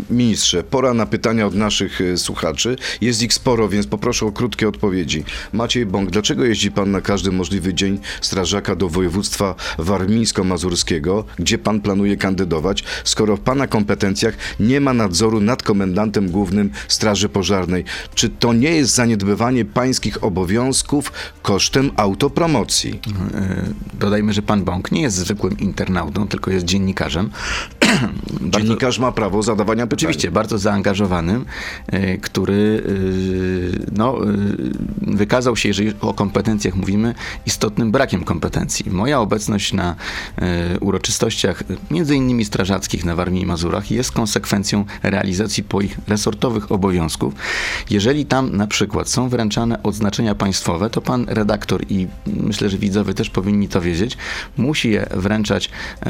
ministrze, 0.09 0.63
pora 0.63 0.93
na 0.93 1.05
pytania 1.05 1.47
od 1.47 1.55
naszych 1.55 2.01
e, 2.01 2.17
Jest 3.01 3.21
ich 3.23 3.33
sporo, 3.33 3.69
więc 3.69 3.87
poproszę 3.87 4.25
o 4.25 4.31
krótkie 4.31 4.67
odpowiedzi. 4.67 5.23
Maciej 5.53 5.85
Bąk, 5.85 6.09
dlaczego 6.11 6.45
jeździ 6.45 6.71
pan 6.71 6.91
na 6.91 7.01
każdy 7.01 7.31
możliwy 7.31 7.73
dzień 7.73 7.99
strażaka 8.21 8.75
do 8.75 8.89
województwa 8.89 9.55
warmińsko-mazurskiego, 9.77 11.23
gdzie 11.39 11.57
pan 11.57 11.81
planuje 11.81 12.17
kandydować, 12.17 12.83
skoro 13.03 13.37
w 13.37 13.39
pana 13.39 13.67
kompetencjach 13.67 14.37
nie 14.59 14.81
ma 14.81 14.93
nadzoru 14.93 15.41
nad 15.41 15.63
komendantem 15.63 16.29
głównym 16.29 16.69
Straży 16.87 17.29
Pożarnej? 17.29 17.83
Czy 18.15 18.29
to 18.29 18.53
nie 18.53 18.71
jest 18.71 18.95
zaniedbywanie 18.95 19.65
pańskich 19.65 20.23
obowiązków 20.23 21.11
kosztem 21.41 21.91
autopromocji? 21.97 22.99
Y, 23.93 23.99
Dodajmy, 23.99 24.33
że 24.33 24.41
pan 24.41 24.63
Bąk 24.63 24.91
nie 24.91 25.01
jest 25.01 25.15
zwykłym 25.15 25.59
internautą, 25.59 26.27
tylko 26.27 26.51
jest 26.51 26.65
dziennikarzem. 26.65 27.29
Dziennikarz 28.51 28.99
ma 28.99 29.11
prawo 29.11 29.43
zadawania 29.43 29.87
pytań. 29.87 29.97
Oczywiście, 29.97 30.31
bardzo 30.31 30.57
zaangażowanym, 30.57 31.45
y, 31.93 32.19
który 32.21 32.52
y, 32.53 33.85
no, 33.91 34.29
y, 34.29 35.15
wykazał 35.15 35.55
się, 35.55 35.69
jeżeli 35.69 35.93
o 36.01 36.13
kompetencjach 36.13 36.75
mówimy, 36.75 37.15
istotnym 37.45 37.91
brakiem 37.91 38.23
kompetencji. 38.23 38.91
Moja 38.91 39.19
obecność 39.19 39.73
na 39.73 39.95
y, 40.75 40.79
uroczystościach, 40.79 41.63
między 41.91 42.15
innymi 42.15 42.45
strażackich 42.45 43.05
na 43.05 43.15
Warmii 43.15 43.43
i 43.43 43.45
Mazurach, 43.45 43.91
jest 43.91 44.11
konsekwencją 44.11 44.85
realizacji 45.03 45.63
moich 45.73 45.97
resortowych 46.07 46.71
obowiązków. 46.71 47.33
Jeżeli 47.89 48.25
tam 48.25 48.57
na 48.57 48.67
przykład 48.67 49.09
są 49.09 49.29
wręczane 49.29 49.83
odznaczenia 49.83 50.35
państwowe, 50.35 50.89
to 50.89 51.01
pan 51.01 51.25
redaktor 51.29 51.85
i 51.89 52.07
myślę, 52.27 52.69
że 52.69 52.77
widzowie 52.77 53.13
też 53.13 53.29
powinni 53.29 53.67
to 53.67 53.81
wiedzieć, 53.81 54.17
musi 54.57 54.91
je 54.91 55.05
wręczać, 55.11 55.69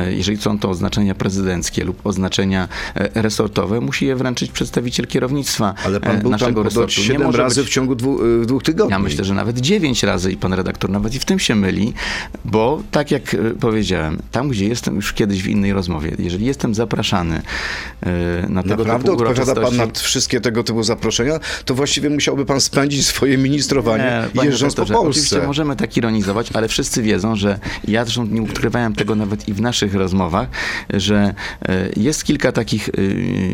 jeżeli 0.09 0.37
są 0.37 0.59
to 0.59 0.69
oznaczenia 0.69 1.15
prezydenckie 1.15 1.83
lub 1.85 2.05
oznaczenia 2.05 2.67
resortowe, 3.15 3.81
musi 3.81 4.05
je 4.05 4.15
wręczyć 4.15 4.51
przedstawiciel 4.51 5.07
kierownictwa 5.07 5.73
Ale 5.85 5.99
pan 5.99 6.19
był 6.19 6.32
naszego 6.41 6.63
resortu. 6.63 7.01
Nie 7.01 7.07
7 7.07 7.23
może 7.23 7.37
razy 7.37 7.61
być- 7.61 7.69
w 7.69 7.73
ciągu 7.73 7.95
dwu, 7.95 8.25
y, 8.41 8.45
dwóch 8.45 8.63
tygodni. 8.63 8.91
ja 8.91 8.99
myślę, 8.99 9.23
że 9.25 9.33
nawet 9.33 9.59
dziewięć 9.59 10.03
razy 10.03 10.31
i 10.31 10.37
pan 10.37 10.53
redaktor 10.53 10.89
nawet 10.89 11.15
i 11.15 11.19
w 11.19 11.25
tym 11.25 11.39
się 11.39 11.55
myli, 11.55 11.93
bo 12.45 12.83
tak 12.91 13.11
jak 13.11 13.33
e, 13.33 13.37
powiedziałem, 13.59 14.19
tam 14.31 14.49
gdzie 14.49 14.67
jestem 14.67 14.95
już 14.95 15.13
kiedyś 15.13 15.43
w 15.43 15.47
innej 15.47 15.73
rozmowie, 15.73 16.11
jeżeli 16.19 16.45
jestem 16.45 16.75
zapraszany 16.75 17.41
e, 18.01 18.45
na 18.49 18.63
tego 18.63 18.75
Naprawdę 18.75 19.11
typu 19.11 19.23
odpowiada 19.23 19.61
pan 19.61 19.75
na 19.75 19.87
wszystkie 19.93 20.41
tego 20.41 20.63
typu 20.63 20.83
zaproszenia, 20.83 21.39
to 21.65 21.75
właściwie 21.75 22.09
musiałby 22.09 22.45
pan 22.45 22.61
spędzić 22.61 23.05
swoje 23.05 23.37
ministrowanie 23.37 24.23
panie 24.35 24.49
jeżdżąc 24.49 24.75
po 24.75 24.81
redaktorze, 24.81 25.09
Oczywiście 25.09 25.35
Polsce. 25.35 25.47
możemy 25.47 25.75
tak 25.75 25.97
ironizować, 25.97 26.49
ale 26.53 26.67
wszyscy 26.67 27.01
wiedzą, 27.01 27.35
że 27.35 27.59
ja 27.87 28.03
zresztą 28.05 28.25
nie 28.25 28.41
ukrywałem 28.41 28.95
tego 28.95 29.15
nawet 29.15 29.47
i 29.49 29.53
w 29.53 29.61
naszych 29.61 29.93
rozmowach, 29.95 30.47
że 30.93 31.33
jest 31.97 32.23
kilka 32.23 32.51
takich 32.51 32.89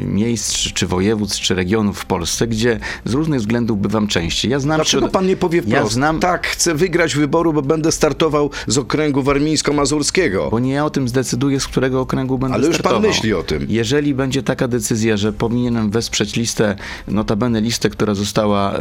miejsc, 0.06 0.58
czy 0.58 0.88
województw, 0.88 1.42
czy 1.42 1.56
regionów 1.56 2.00
w 2.00 2.06
Polsce, 2.06 2.48
gdzie 2.48 2.69
z 3.06 3.14
różnych 3.14 3.40
względów 3.40 3.82
bywam 3.82 4.08
częściej. 4.08 4.52
Ja 4.52 4.60
znam 4.60 4.78
Dlaczego 4.78 5.08
środ- 5.08 5.12
pan 5.12 5.28
nie 5.28 5.36
powie 5.38 5.62
Ja 5.68 5.78
wprost? 5.78 5.94
znam, 5.94 6.20
Tak, 6.20 6.48
chcę 6.48 6.76
wygrać 6.76 7.16
wyboru, 7.16 7.54
bo 7.54 7.62
będę 7.62 7.92
startował 7.92 8.50
z 8.68 8.78
okręgu 8.78 9.24
warmińsko-mazurskiego. 9.24 10.48
Bo 10.52 10.60
nie 10.60 10.72
ja 10.74 10.86
o 10.86 10.90
tym 10.90 11.08
zdecyduję, 11.08 11.60
z 11.60 11.68
którego 11.68 12.02
okręgu 12.02 12.38
będę 12.38 12.56
Ale 12.56 12.68
już 12.68 12.76
pan 12.78 12.80
startował. 12.82 13.10
myśli 13.10 13.34
o 13.34 13.44
tym. 13.44 13.66
Jeżeli 13.70 14.14
będzie 14.14 14.44
taka 14.44 14.68
decyzja, 14.68 15.18
że 15.18 15.34
powinienem 15.34 15.90
wesprzeć 15.92 16.36
listę, 16.36 16.76
notabene 17.08 17.62
listę, 17.62 17.90
która 17.90 18.14
została 18.16 18.74
e, 18.74 18.80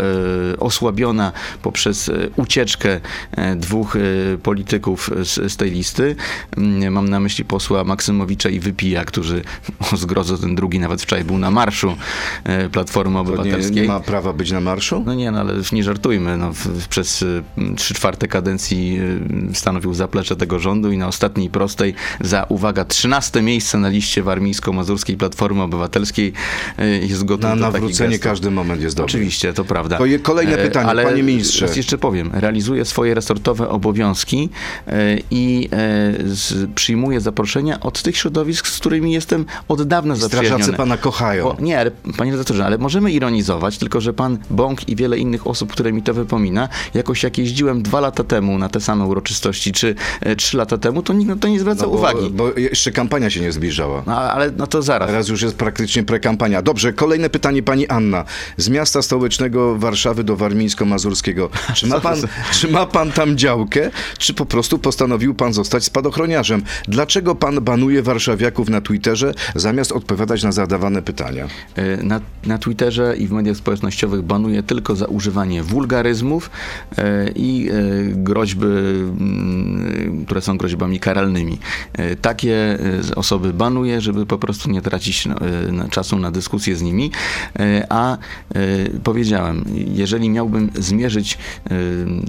osłabiona 0.59 1.33
poprzez 1.63 2.09
e, 2.09 2.13
ucieczkę 2.37 3.01
e, 3.33 3.57
dwóch 3.57 3.97
e, 3.97 4.01
polityków 4.43 5.11
z, 5.23 5.53
z 5.53 5.57
tej 5.57 5.71
listy, 5.71 6.17
mm, 6.57 6.93
mam 6.93 7.09
na 7.09 7.21
myśli 7.21 7.45
posła 7.45 7.85
Maksymowicza 7.85 8.49
i 8.49 8.61
Wypija, 8.61 9.05
którzy, 9.05 9.43
o 9.93 9.97
zgrozo, 9.97 10.39
ten 10.39 10.55
drugi 10.55 10.79
nawet 10.79 11.03
wczoraj 11.03 11.25
był 11.25 11.39
na 11.39 11.51
marszu 11.51 11.97
e, 12.45 12.69
Platformy 12.69 13.19
To 13.25 13.25
nie, 13.81 13.89
ma 13.89 14.01
prawa 14.01 14.33
być 14.33 14.53
na 14.53 14.61
marszu? 14.61 15.03
No 15.07 15.15
nie, 15.15 15.31
no 15.31 15.41
ale 15.41 15.55
nie 15.73 15.85
żartujmy. 15.85 16.37
No, 16.39 16.53
przez 16.89 17.23
y, 17.23 17.43
trzy 17.77 17.95
czwarte 17.95 18.29
kadencji 18.29 18.99
y, 19.51 19.55
stanowił 19.55 19.95
zaplecze 19.95 20.37
tego 20.37 20.59
rządu 20.59 20.93
i 20.93 20.99
na 20.99 21.09
ostatniej 21.09 21.51
prostej 21.51 21.95
za, 22.21 22.47
uwaga, 22.49 22.85
13 22.85 23.43
miejsce 23.43 23.79
na 23.79 23.89
liście 23.89 24.23
warmińsko-mazurskiej 24.23 25.17
Platformy 25.17 25.63
Obywatelskiej 25.63 26.33
y, 26.79 27.07
jest 27.07 27.25
gotów 27.25 27.43
Na 27.45 27.57
do 27.57 27.61
nawrócenie 27.61 28.19
każdy 28.19 28.51
moment 28.51 28.83
jest 28.83 28.97
dobry. 28.97 29.11
Oczywiście, 29.11 29.53
to 29.53 29.65
prawda. 29.65 29.99
Kolejne 30.23 30.57
E, 30.59 30.65
pytanie, 30.65 30.89
ale 30.89 31.05
panie 31.05 31.23
ministrze. 31.23 31.67
raz 31.67 31.77
jeszcze 31.77 31.99
powiem, 31.99 32.31
realizuję 32.33 32.85
swoje 32.85 33.15
resortowe 33.15 33.69
obowiązki 33.69 34.49
e, 34.87 35.19
i 35.31 35.69
e, 35.73 35.79
z, 36.25 36.71
przyjmuję 36.75 37.21
zaproszenia 37.21 37.81
od 37.81 38.03
tych 38.03 38.17
środowisk, 38.17 38.67
z 38.67 38.79
którymi 38.79 39.13
jestem 39.13 39.45
od 39.69 39.83
dawna 39.83 40.17
Strażacy 40.17 40.37
zaprzyjaźniony. 40.37 40.77
pana 40.77 40.97
kochają. 40.97 41.45
Bo, 41.45 41.57
nie, 41.61 41.81
ale 41.81 41.91
panie 42.17 42.31
redaktorze, 42.31 42.67
ale 42.67 42.79
możemy 42.79 43.13
ironizować, 43.13 43.68
tylko 43.77 44.01
że 44.01 44.13
pan 44.13 44.39
Bąk 44.51 44.89
i 44.89 44.97
wiele 44.97 45.19
innych 45.19 45.47
osób, 45.47 45.73
które 45.73 45.93
mi 45.93 46.03
to 46.03 46.15
wypomina, 46.15 46.69
jakoś 46.95 47.23
jak 47.23 47.39
jeździłem 47.39 47.83
dwa 47.83 48.01
lata 48.01 48.25
temu 48.25 48.59
na 48.59 48.69
te 48.69 48.81
same 48.81 49.05
uroczystości, 49.05 49.73
czy 49.73 49.95
e, 50.21 50.37
trzy 50.37 50.57
lata 50.57 50.79
temu, 50.79 51.03
to 51.03 51.13
nikt 51.13 51.29
na 51.29 51.37
to 51.37 51.49
nie 51.49 51.61
zwraca 51.61 51.83
No 51.83 51.89
bo, 51.89 51.97
uwagi. 51.97 52.31
Bo 52.31 52.53
jeszcze 52.57 52.93
kampania 52.93 53.31
się 53.31 53.41
nie 53.41 53.53
zbliżała. 53.53 54.03
No, 54.07 54.17
ale 54.21 54.51
no 54.51 54.67
to 54.67 54.83
zaraz. 54.83 55.09
Teraz 55.09 55.29
już 55.29 55.43
jest 55.43 55.57
praktycznie 55.57 56.03
prekampania. 56.05 56.63
Dobrze, 56.63 56.93
kolejne 56.93 57.31
pytanie 57.31 57.63
pani 57.63 57.89
Anna. 57.89 58.25
Z 58.57 58.69
miasta 58.69 59.03
stołecznego 59.03 59.77
Warszawy 59.79 60.25
do 60.25 60.37
warmińsko-mazurskiego. 60.37 61.49
Czy 61.75 61.87
ma, 61.87 62.01
pan, 62.09 62.19
czy 62.53 62.69
ma 62.69 62.87
pan 62.87 63.13
tam 63.13 63.37
działkę, 63.37 63.91
czy 64.19 64.35
po 64.35 64.47
prostu 64.47 64.79
postanowił 64.79 65.35
pan 65.35 65.53
zostać 65.53 65.85
spadochroniarzem? 65.85 66.63
Dlaczego 66.89 67.35
pan 67.35 67.61
banuje 67.61 68.03
warszawiaków 68.03 68.69
na 68.69 68.81
Twitterze, 68.81 69.35
zamiast 69.55 69.93
odpowiadać 69.93 70.43
na 70.43 70.53
zadawane 70.53 71.03
pytania? 71.03 71.47
E, 71.77 71.97
Na, 72.03 72.21
na 72.47 72.59
Twitterze 72.59 73.17
i 73.17 73.27
w 73.27 73.33
mediach 73.33 73.48
społecznościowych 73.55 74.23
banuję 74.23 74.63
tylko 74.63 74.97
za 74.97 75.07
używanie 75.07 75.63
wulgaryzmów 75.63 76.51
e, 76.99 77.29
i 77.35 77.71
e, 77.71 77.73
groźby, 78.15 78.67
mm, 78.67 80.25
które 80.27 80.41
są 80.41 80.59
groźbami 80.59 81.01
karalnymi. 81.01 81.59
E, 81.93 82.17
Takie 82.17 82.79
osoby 83.17 83.53
banuję, 83.53 84.01
żeby 84.01 84.27
po 84.27 84.39
prostu 84.39 84.71
nie 84.71 84.83
tracić 84.83 85.27
no, 85.73 85.89
czasu 85.89 86.19
na 86.19 86.31
dyskusję 86.31 86.77
z 86.77 86.83
nimi. 86.83 87.11
A 87.89 88.19
powiedziałem, 89.05 89.65
jeżeli 89.95 90.31
miałbym 90.31 90.71
zmierzyć 90.75 91.39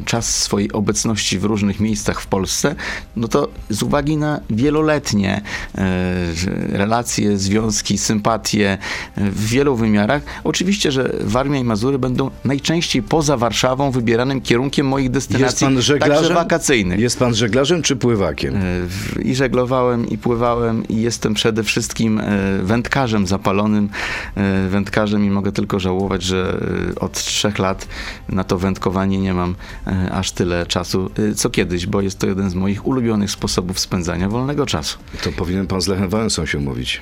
czas 0.06 0.36
swojej 0.36 0.72
obecności 0.72 1.40
w 1.40 1.44
różnych 1.44 1.80
miejscach 1.80 2.22
w 2.22 2.28
Polsce, 2.28 2.76
no 3.16 3.28
to 3.28 3.50
z 3.70 3.84
uwagi 3.84 4.18
na 4.18 4.40
wieloletnie 4.50 5.42
relacje, 6.72 7.38
związki, 7.38 7.98
sympatie 7.98 8.78
w 9.18 9.46
wielu 9.46 9.76
wymiarach, 9.76 10.22
oczywiście, 10.44 10.92
że 10.92 11.09
Warmia 11.20 11.60
i 11.60 11.64
Mazury 11.64 12.00
będą 12.00 12.32
najczęściej 12.46 13.04
poza 13.04 13.38
Warszawą 13.38 13.92
wybieranym 13.92 14.42
kierunkiem 14.42 14.88
moich 14.88 15.04
Jest 15.06 15.14
destynacji, 15.14 15.68
pan 15.68 15.82
żeglarzem? 15.82 16.18
także 16.18 16.34
wakacyjnych. 16.34 17.00
Jest 17.00 17.20
pan 17.20 17.36
żeglarzem 17.36 17.82
czy 17.82 17.96
pływakiem? 17.96 18.56
E, 18.56 19.22
I 19.22 19.36
żeglowałem, 19.36 20.08
i 20.08 20.18
pływałem, 20.18 20.88
i 20.88 21.02
jestem 21.02 21.34
przede 21.34 21.64
wszystkim 21.64 22.20
e, 22.20 22.24
wędkarzem 22.64 23.28
zapalonym, 23.28 23.90
e, 24.36 24.68
wędkarzem 24.70 25.26
i 25.26 25.30
mogę 25.30 25.52
tylko 25.52 25.80
żałować, 25.80 26.24
że 26.24 26.60
od 27.00 27.14
trzech 27.14 27.60
lat 27.60 27.88
na 28.30 28.44
to 28.44 28.58
wędkowanie 28.58 29.18
nie 29.18 29.34
mam 29.34 29.56
aż 30.12 30.32
tyle 30.32 30.66
czasu, 30.66 31.10
co 31.36 31.50
kiedyś, 31.50 31.86
bo 31.86 32.02
jest 32.02 32.20
to 32.20 32.28
jeden 32.28 32.50
z 32.50 32.56
moich 32.56 32.88
ulubionych 32.88 33.32
sposobów 33.32 33.80
spędzania 33.80 34.30
wolnego 34.30 34.66
czasu. 34.66 34.98
To 35.24 35.32
powinien 35.32 35.68
pan 35.68 35.82
z 35.82 35.88
Lechem 35.88 36.10
Wałęsą 36.10 36.46
się 36.46 36.58
umówić. 36.58 37.02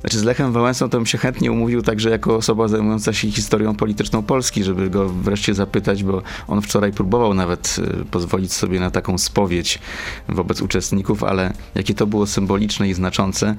Znaczy 0.00 0.18
z 0.18 0.22
Lechem 0.24 0.52
Wałęsą 0.52 0.90
to 0.90 0.98
bym 0.98 1.06
się 1.06 1.18
chętnie 1.18 1.52
umówił 1.52 1.82
także 1.82 2.10
jako 2.10 2.36
osoba 2.36 2.68
zajmująca 2.68 3.12
się 3.12 3.30
historią 3.30 3.74
polityczną 3.74 4.22
Polski, 4.22 4.64
żeby 4.64 4.90
go 4.90 5.08
wreszcie 5.08 5.54
zapytać, 5.54 6.04
bo 6.04 6.22
on 6.48 6.62
wczoraj 6.62 6.92
próbował 6.92 7.34
nawet 7.34 7.76
y, 8.02 8.04
pozwolić 8.04 8.52
sobie 8.52 8.80
na 8.80 8.90
taką 8.90 9.18
spowiedź 9.18 9.78
wobec 10.28 10.62
uczestników, 10.62 11.24
ale 11.24 11.52
jakie 11.74 11.94
to 11.94 12.06
było 12.06 12.26
symboliczne 12.26 12.88
i 12.88 12.94
znaczące, 12.94 13.56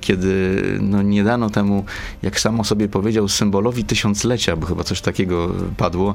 kiedy 0.00 0.62
no, 0.80 1.02
nie 1.02 1.24
dano 1.24 1.50
temu, 1.50 1.84
jak 2.22 2.40
sam 2.40 2.60
o 2.60 2.64
sobie 2.64 2.88
powiedział, 2.88 3.28
symbolowi 3.28 3.84
tysiąclecia, 3.84 4.56
bo 4.56 4.66
chyba 4.66 4.84
coś 4.84 5.00
takiego 5.00 5.54
padło, 5.76 6.14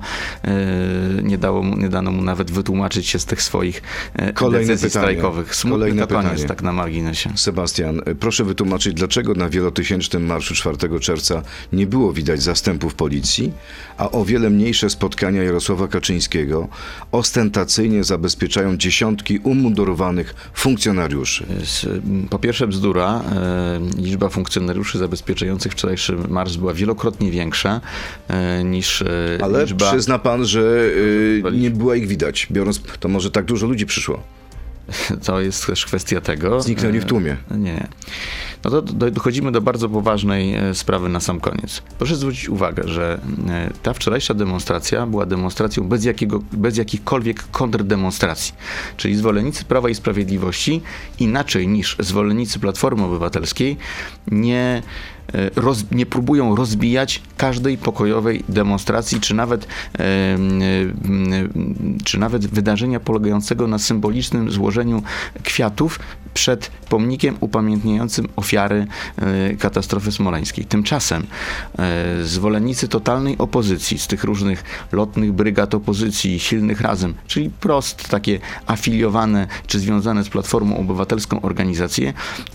y, 1.20 1.24
nie, 1.24 1.38
dało 1.38 1.64
mu, 1.64 1.78
nie 1.78 1.90
dano 1.90 2.12
mu 2.12 2.22
nawet 2.22 2.52
wytłumaczyć 2.52 3.08
się 3.08 3.20
z 3.20 3.26
tych 3.26 3.42
swoich 3.42 3.82
y, 4.30 4.34
Kolejne 4.34 4.68
decyzji 4.68 4.88
pytanie. 4.90 5.04
strajkowych. 5.04 5.56
Smutny 5.56 5.80
Kolejne 5.80 6.08
pytanie. 6.08 6.46
tak 6.46 6.62
na 6.62 6.74
marginesie. 6.74 7.30
Sebastian, 7.36 8.02
proszę 8.20 8.44
wytłumaczyć, 8.44 8.94
dlaczego 8.94 9.34
na 9.34 9.50
wielotysięcznym 9.50 10.26
marszu 10.26 10.56
4 10.56 11.00
czerwca 11.00 11.42
nie 11.74 11.88
było 11.88 12.14
widać 12.14 12.42
zastępów 12.42 12.96
policji, 12.96 13.54
a 13.98 14.12
o 14.12 14.26
wiele 14.26 14.50
mniejsze 14.50 14.90
spotkania 14.90 15.44
Jarosława 15.44 15.88
Kaczyńskiego 15.88 16.68
ostentacyjnie 17.12 18.04
zabezpieczają 18.04 18.78
dziesiątki 18.78 19.40
umundurowanych 19.44 20.36
funkcjonariuszy. 20.54 21.46
Z- 21.64 21.86
Po 22.30 22.40
pierwsze 22.40 22.68
bzdura, 22.68 23.22
e, 23.36 23.80
liczba 24.02 24.30
funkcjonariuszy 24.30 24.98
zabezpieczających 24.98 25.72
wczorajszy 25.72 26.16
marsz 26.30 26.58
była 26.58 26.74
wielokrotnie 26.74 27.32
większa 27.32 27.82
e, 28.28 28.64
niż 28.64 29.02
e, 29.02 29.40
Ale 29.44 29.62
liczba... 29.62 29.92
przyzna 29.92 30.20
pan, 30.20 30.46
że 30.46 30.90
nie 31.54 31.72
było 31.72 31.94
ich 31.94 32.08
widać, 32.08 32.48
biorąc, 32.52 32.82
to 33.00 33.08
może 33.08 33.32
tak 33.32 33.46
dużo 33.46 33.68
ludzi 33.68 33.86
przyszło. 33.86 34.24
To 35.26 35.42
jest 35.42 35.66
też 35.66 35.86
kwestia 35.86 36.22
tego. 36.22 36.62
Zniknęli 36.62 37.00
w 37.00 37.06
tłumie. 37.06 37.38
Nie, 37.52 37.58
nie. 37.58 37.88
No 38.64 38.72
to 38.72 38.82
do, 38.82 39.12
dochodzimy 39.12 39.52
do 39.52 39.62
bardzo 39.62 39.90
poważnej 39.90 40.56
e, 40.56 40.76
sprawy 40.76 41.10
na 41.10 41.20
sam 41.20 41.40
koniec. 41.40 41.82
Proszę 41.98 42.16
zwrócić 42.16 42.50
uwagę, 42.50 42.84
że 42.88 43.20
e, 43.50 43.70
ta 43.84 43.94
wczorajsza 43.94 44.34
demonstracja 44.34 45.06
była 45.06 45.26
demonstracją 45.26 45.84
bez, 45.84 46.06
jakiego, 46.06 46.42
bez 46.52 46.78
jakichkolwiek 46.78 47.52
kontrdemonstracji. 47.52 48.54
Czyli 48.98 49.16
zwolennicy 49.16 49.66
Prawa 49.66 49.90
i 49.90 49.96
Sprawiedliwości, 49.96 50.82
inaczej 51.20 51.68
niż 51.68 51.98
zwolennicy 52.00 52.60
Platformy 52.60 53.04
Obywatelskiej, 53.04 53.78
nie, 54.28 54.84
roz, 55.56 55.92
nie 55.92 56.06
próbują 56.06 56.56
rozbijać 56.56 57.22
każdej 57.38 57.78
pokojowej 57.78 58.44
demonstracji, 58.50 59.20
czy 59.20 59.34
nawet, 59.34 59.68
e, 60.00 60.34
m, 60.34 60.62
czy 62.04 62.20
nawet 62.20 62.48
wydarzenia 62.48 63.00
polegającego 63.00 63.68
na 63.68 63.80
symbolicznym 63.80 64.52
złożeniu 64.52 65.04
kwiatów 65.44 66.00
przed 66.34 66.72
pomnikiem 66.90 67.38
upamiętniającym 67.40 68.28
ofiary 68.36 68.88
e, 69.18 69.54
katastrofy 69.56 70.12
smoleńskiej. 70.12 70.66
Tymczasem 70.66 71.26
e, 71.80 72.24
zwolennicy 72.24 72.88
totalnej 72.88 73.38
opozycji, 73.38 74.00
z 74.00 74.08
tych 74.08 74.24
różnych 74.24 74.64
lotnych 74.92 75.32
brygad 75.32 75.76
opozycji, 75.76 76.40
silnych 76.40 76.82
razem, 76.82 77.14
czyli 77.28 77.50
prost 77.50 78.10
takie 78.10 78.40
afiliowane 78.66 79.48
czy 79.68 79.80
związane 79.80 80.24
z 80.24 80.30
Platformą 80.30 80.78
Obywatelską 80.78 81.42
organizacje, 81.42 82.14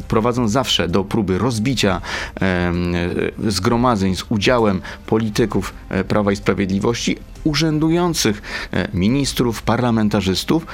prowadzą 0.09 0.49
zawsze 0.49 0.89
do 0.89 1.05
próby 1.05 1.39
rozbicia 1.39 2.01
e, 2.41 2.70
e, 2.70 2.70
zgromadzeń 3.49 4.17
z 4.17 4.25
udziałem 4.29 4.81
polityków 5.07 5.75
e, 5.89 6.05
Prawa 6.05 6.33
i 6.33 6.37
Sprawiedliwości, 6.37 7.17
urzędujących 7.45 8.43
e, 8.73 8.89
ministrów, 8.95 9.63
parlamentarzystów 9.63 10.67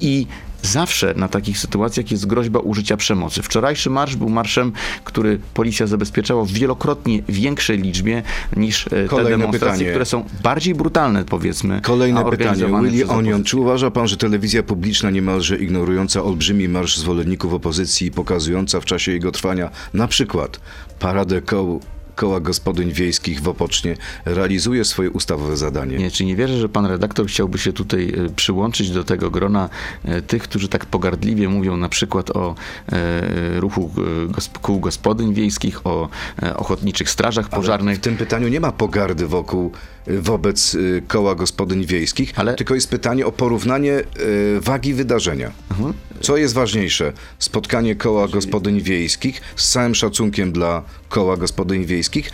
i 0.00 0.26
zawsze 0.62 1.14
na 1.16 1.28
takich 1.28 1.58
sytuacjach 1.58 2.10
jest 2.10 2.26
groźba 2.26 2.58
użycia 2.58 2.96
przemocy. 2.96 3.42
Wczorajszy 3.42 3.90
marsz 3.90 4.16
był 4.16 4.28
marszem, 4.28 4.72
który 5.04 5.38
policja 5.54 5.86
zabezpieczała 5.86 6.44
w 6.44 6.50
wielokrotnie 6.50 7.22
większej 7.28 7.78
liczbie 7.78 8.22
niż 8.56 8.86
e, 8.86 8.90
te 8.90 9.06
Kolejne 9.06 9.30
demonstracje, 9.38 9.72
pytanie. 9.72 9.90
które 9.90 10.04
są 10.04 10.24
bardziej 10.42 10.74
brutalne, 10.74 11.24
powiedzmy. 11.24 11.80
Kolejne 11.80 12.24
pytanie. 12.30 12.64
Willy 12.82 13.08
Onion, 13.08 13.44
czy 13.44 13.56
uważa 13.56 13.90
pan, 13.90 14.08
że 14.08 14.16
telewizja 14.16 14.62
publiczna 14.62 15.10
niemalże 15.10 15.56
ignorująca 15.56 16.22
olbrzymi 16.22 16.68
marsz 16.68 16.96
zwolenników 16.96 17.54
opozycji 17.54 18.06
i 18.06 18.10
pokazująca 18.10 18.80
w 18.80 18.84
czasie 18.84 19.12
jego 19.12 19.32
trwania 19.32 19.70
na 19.94 20.08
przykład 20.08 20.60
paradę 20.98 21.42
koł, 21.42 21.80
koła 22.14 22.40
gospodyń 22.40 22.92
wiejskich 22.92 23.40
w 23.40 23.48
Opocznie 23.48 23.96
realizuje 24.24 24.84
swoje 24.84 25.10
ustawowe 25.10 25.56
zadanie? 25.56 25.96
Nie, 25.96 26.10
czy 26.10 26.24
nie 26.24 26.36
wierzę, 26.36 26.58
że 26.58 26.68
pan 26.68 26.86
redaktor 26.86 27.26
chciałby 27.26 27.58
się 27.58 27.72
tutaj 27.72 28.14
e, 28.26 28.28
przyłączyć 28.36 28.90
do 28.90 29.04
tego 29.04 29.30
grona 29.30 29.68
e, 30.04 30.22
tych, 30.22 30.42
którzy 30.42 30.68
tak 30.68 30.86
pogardliwie 30.86 31.48
mówią 31.48 31.76
na 31.76 31.88
przykład 31.88 32.30
o 32.30 32.54
e, 32.92 33.60
ruchu 33.60 33.90
kół 34.62 34.80
gospodyń 34.80 35.34
wiejskich, 35.34 35.86
o 35.86 36.08
ochotniczych 36.56 37.10
strażach 37.10 37.48
pożarnych. 37.48 37.98
W 37.98 38.00
tym 38.00 38.16
pytaniu 38.16 38.48
nie 38.48 38.60
ma 38.60 38.72
pogardy 38.72 39.26
wokół, 39.26 39.72
wobec 40.06 40.74
y, 40.74 41.02
koła 41.08 41.34
gospodyń 41.34 41.86
wiejskich, 41.86 42.32
Ale- 42.36 42.54
tylko 42.54 42.74
jest 42.74 42.90
pytanie 42.90 43.26
o 43.26 43.32
porównanie 43.32 43.92
y, 44.20 44.60
wagi 44.60 44.94
wydarzenia. 44.94 45.52
Mhm. 45.70 45.92
Co 46.20 46.36
jest 46.36 46.54
ważniejsze? 46.54 47.12
Spotkanie 47.38 47.94
koła 47.96 48.28
gospodyń 48.28 48.80
wiejskich 48.80 49.40
z 49.56 49.70
całym 49.70 49.94
szacunkiem 49.94 50.52
dla 50.52 50.82
koła 51.08 51.36
gospodyń 51.36 51.84
wiejskich, 51.84 52.30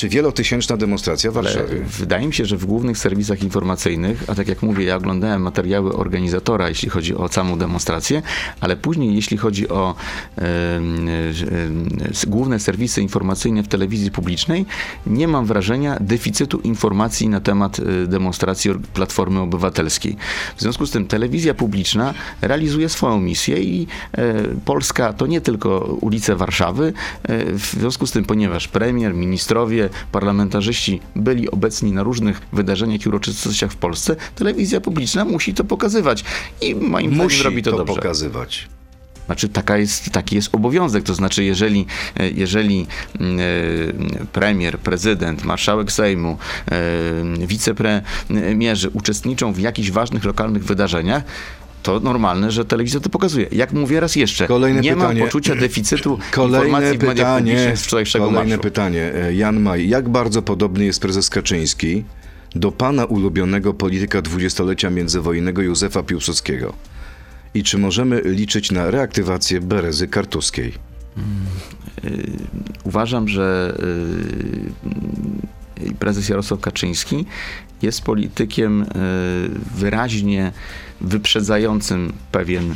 czy 0.00 0.08
wielotysięczna 0.08 0.76
demonstracja 0.76 1.30
w 1.30 1.38
Ale 1.38 1.44
Warszawie? 1.54 1.80
wydaje 1.98 2.26
mi 2.26 2.34
się, 2.34 2.44
że 2.44 2.56
w 2.56 2.66
głównych 2.66 2.98
serwisach 2.98 3.42
informacyjnych, 3.42 4.24
a 4.28 4.34
tak 4.34 4.48
jak 4.48 4.62
mówię, 4.62 4.84
ja 4.84 4.96
oglądałem 4.96 5.42
materiały 5.42 5.96
organizatora, 5.96 6.68
jeśli 6.68 6.88
chodzi 6.88 7.14
o 7.14 7.28
samą 7.28 7.58
demonstrację, 7.58 8.22
ale 8.60 8.76
później, 8.76 9.14
jeśli 9.14 9.36
chodzi 9.36 9.68
o 9.68 9.94
em, 10.36 11.08
em, 11.08 11.88
s- 12.10 12.24
główne 12.24 12.58
serwisy 12.60 13.02
informacyjne 13.02 13.62
w 13.62 13.68
telewizji 13.68 14.10
publicznej, 14.10 14.66
nie 15.06 15.28
mam 15.28 15.46
wrażenia 15.46 15.96
deficytu 16.00 16.58
informacji 16.60 17.28
na 17.28 17.40
temat 17.40 17.78
e, 17.80 18.06
demonstracji 18.06 18.70
or- 18.70 18.80
Platformy 18.80 19.40
Obywatelskiej. 19.40 20.16
W 20.56 20.60
związku 20.60 20.86
z 20.86 20.90
tym 20.90 21.06
telewizja 21.06 21.54
publiczna 21.54 22.14
realizuje 22.42 22.88
swoją 22.88 23.20
misję 23.20 23.62
i 23.62 23.86
e, 24.12 24.34
Polska 24.64 25.12
to 25.12 25.26
nie 25.26 25.40
tylko 25.40 25.78
ulice 26.00 26.36
Warszawy. 26.36 26.92
E, 27.22 27.44
w 27.52 27.66
związku 27.80 28.06
z 28.06 28.10
tym, 28.12 28.24
ponieważ 28.24 28.68
premier, 28.68 29.14
ministrowie, 29.14 29.89
parlamentarzyści 30.12 31.00
byli 31.16 31.50
obecni 31.50 31.92
na 31.92 32.02
różnych 32.02 32.40
wydarzeniach 32.52 33.06
i 33.06 33.08
uroczystościach 33.08 33.72
w 33.72 33.76
Polsce, 33.76 34.16
telewizja 34.34 34.80
publiczna 34.80 35.24
musi 35.24 35.54
to 35.54 35.64
pokazywać. 35.64 36.24
I 36.60 36.74
moim 36.74 37.10
Musi 37.10 37.36
zdaniem 37.36 37.44
robi 37.44 37.62
to, 37.62 37.70
to 37.70 37.76
dobrze. 37.76 37.94
pokazywać. 37.94 38.68
Znaczy 39.26 39.48
taka 39.48 39.78
jest, 39.78 40.10
taki 40.10 40.36
jest 40.36 40.54
obowiązek, 40.54 41.04
to 41.04 41.14
znaczy 41.14 41.44
jeżeli, 41.44 41.86
e, 42.16 42.30
jeżeli 42.30 42.86
e, 43.14 43.18
premier, 44.32 44.78
prezydent, 44.78 45.44
marszałek 45.44 45.92
Sejmu, 45.92 46.38
e, 46.70 47.46
wicepremierzy 47.46 48.90
uczestniczą 48.90 49.52
w 49.52 49.58
jakichś 49.58 49.90
ważnych 49.90 50.24
lokalnych 50.24 50.64
wydarzeniach, 50.64 51.22
to 51.82 52.00
normalne, 52.00 52.50
że 52.50 52.64
telewizja 52.64 53.00
to 53.00 53.08
pokazuje. 53.08 53.46
Jak 53.52 53.72
mówię 53.72 54.00
raz 54.00 54.16
jeszcze, 54.16 54.46
Kolejne 54.46 54.80
nie 54.80 54.94
pytanie. 54.94 55.20
mam 55.20 55.28
poczucia 55.28 55.54
deficytu 55.56 56.18
Kolejne 56.30 56.58
informacji 56.66 56.98
w 56.98 57.02
mediach 57.02 57.14
pytanie, 57.36 57.76
z 57.76 57.82
wczorajszego 57.82 58.24
kolejne 58.24 58.48
marszu. 58.48 58.62
pytanie. 58.62 59.12
E, 59.14 59.34
Jan 59.34 59.60
Maj, 59.60 59.88
jak 59.88 60.08
bardzo 60.08 60.42
podobny 60.42 60.84
jest 60.84 61.00
prezes 61.00 61.30
Kaczyński 61.30 62.04
do 62.54 62.72
pana 62.72 63.04
ulubionego 63.04 63.74
polityka 63.74 64.22
dwudziestolecia 64.22 64.90
międzywojennego 64.90 65.62
Józefa 65.62 66.02
Piłsudskiego? 66.02 66.72
I 67.54 67.62
czy 67.62 67.78
możemy 67.78 68.20
liczyć 68.24 68.70
na 68.72 68.90
reaktywację 68.90 69.60
Berezy 69.60 70.08
Kartuskiej? 70.08 70.72
Uważam, 72.84 73.28
że 73.28 73.76
prezes 75.98 76.28
Jarosław 76.28 76.60
Kaczyński 76.60 77.26
jest 77.82 78.02
politykiem 78.02 78.82
y, 78.82 78.86
wyraźnie 79.74 80.52
wyprzedzającym 81.00 82.12
pewien 82.32 82.74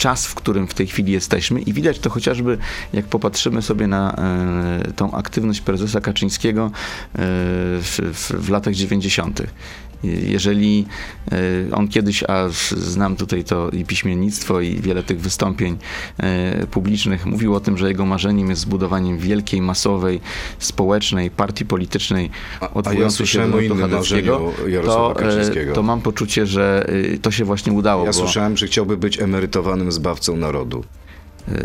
czas, 0.00 0.26
w 0.26 0.34
którym 0.34 0.66
w 0.66 0.74
tej 0.74 0.86
chwili 0.86 1.12
jesteśmy 1.12 1.60
i 1.60 1.72
widać 1.72 1.98
to 1.98 2.10
chociażby, 2.10 2.58
jak 2.92 3.06
popatrzymy 3.06 3.62
sobie 3.62 3.86
na 3.86 4.14
e, 4.14 4.92
tą 4.96 5.12
aktywność 5.12 5.60
prezesa 5.60 6.00
Kaczyńskiego 6.00 6.64
e, 6.66 6.70
w, 7.14 8.00
w, 8.12 8.46
w 8.46 8.50
latach 8.50 8.74
90. 8.74 9.42
Jeżeli 10.04 10.86
e, 11.32 11.36
on 11.74 11.88
kiedyś, 11.88 12.22
a 12.22 12.48
znam 12.76 13.16
tutaj 13.16 13.44
to 13.44 13.70
i 13.70 13.84
piśmiennictwo, 13.84 14.60
i 14.60 14.76
wiele 14.76 15.02
tych 15.02 15.20
wystąpień 15.20 15.76
e, 16.18 16.66
publicznych, 16.66 17.26
mówił 17.26 17.54
o 17.54 17.60
tym, 17.60 17.78
że 17.78 17.88
jego 17.88 18.06
marzeniem 18.06 18.50
jest 18.50 18.62
zbudowaniem 18.62 19.18
wielkiej, 19.18 19.62
masowej, 19.62 20.20
społecznej 20.58 21.30
partii 21.30 21.64
politycznej 21.64 22.30
a 22.60 22.64
ja 22.64 22.74
odwołującej 22.74 23.26
się 23.26 23.50
do 23.50 23.56
o 23.56 23.60
innym 23.60 23.78
Chadeckiego, 23.78 24.32
marzeniu 24.32 24.68
Jarosława 24.68 25.14
to, 25.14 25.60
e, 25.60 25.72
to 25.74 25.82
mam 25.82 26.00
poczucie, 26.00 26.46
że 26.46 26.86
to 27.22 27.30
się 27.30 27.44
właśnie 27.44 27.72
udało. 27.72 28.04
Ja 28.04 28.10
bo... 28.10 28.18
słyszałem, 28.18 28.56
że 28.56 28.66
chciałby 28.66 28.96
być 28.96 29.20
emerytowanym 29.20 29.92
zbawcą 29.92 30.36
narodu. 30.36 30.84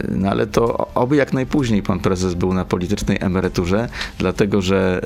No 0.09 0.29
ale 0.29 0.47
to 0.47 0.87
oby 0.95 1.15
jak 1.15 1.33
najpóźniej 1.33 1.83
pan 1.83 1.99
prezes 1.99 2.33
był 2.33 2.53
na 2.53 2.65
politycznej 2.65 3.17
emeryturze, 3.21 3.89
dlatego 4.17 4.61
że 4.61 5.01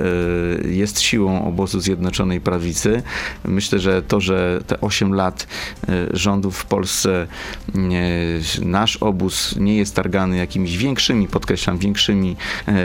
y, 0.66 0.74
jest 0.74 1.02
siłą 1.02 1.48
obozu 1.48 1.80
Zjednoczonej 1.80 2.42
Prawicy. 2.42 3.04
Myślę, 3.46 3.80
że 3.80 4.02
to, 4.02 4.22
że 4.22 4.62
te 4.68 4.82
8 4.82 5.14
lat 5.14 5.48
y, 5.90 6.18
rządów 6.18 6.58
w 6.58 6.66
Polsce, 6.66 7.28
y, 7.76 8.66
nasz 8.66 8.98
obóz 8.98 9.56
nie 9.60 9.78
jest 9.78 9.96
targany 9.96 10.38
jakimiś 10.38 10.78
większymi, 10.78 11.28
podkreślam, 11.28 11.78
większymi 11.78 12.36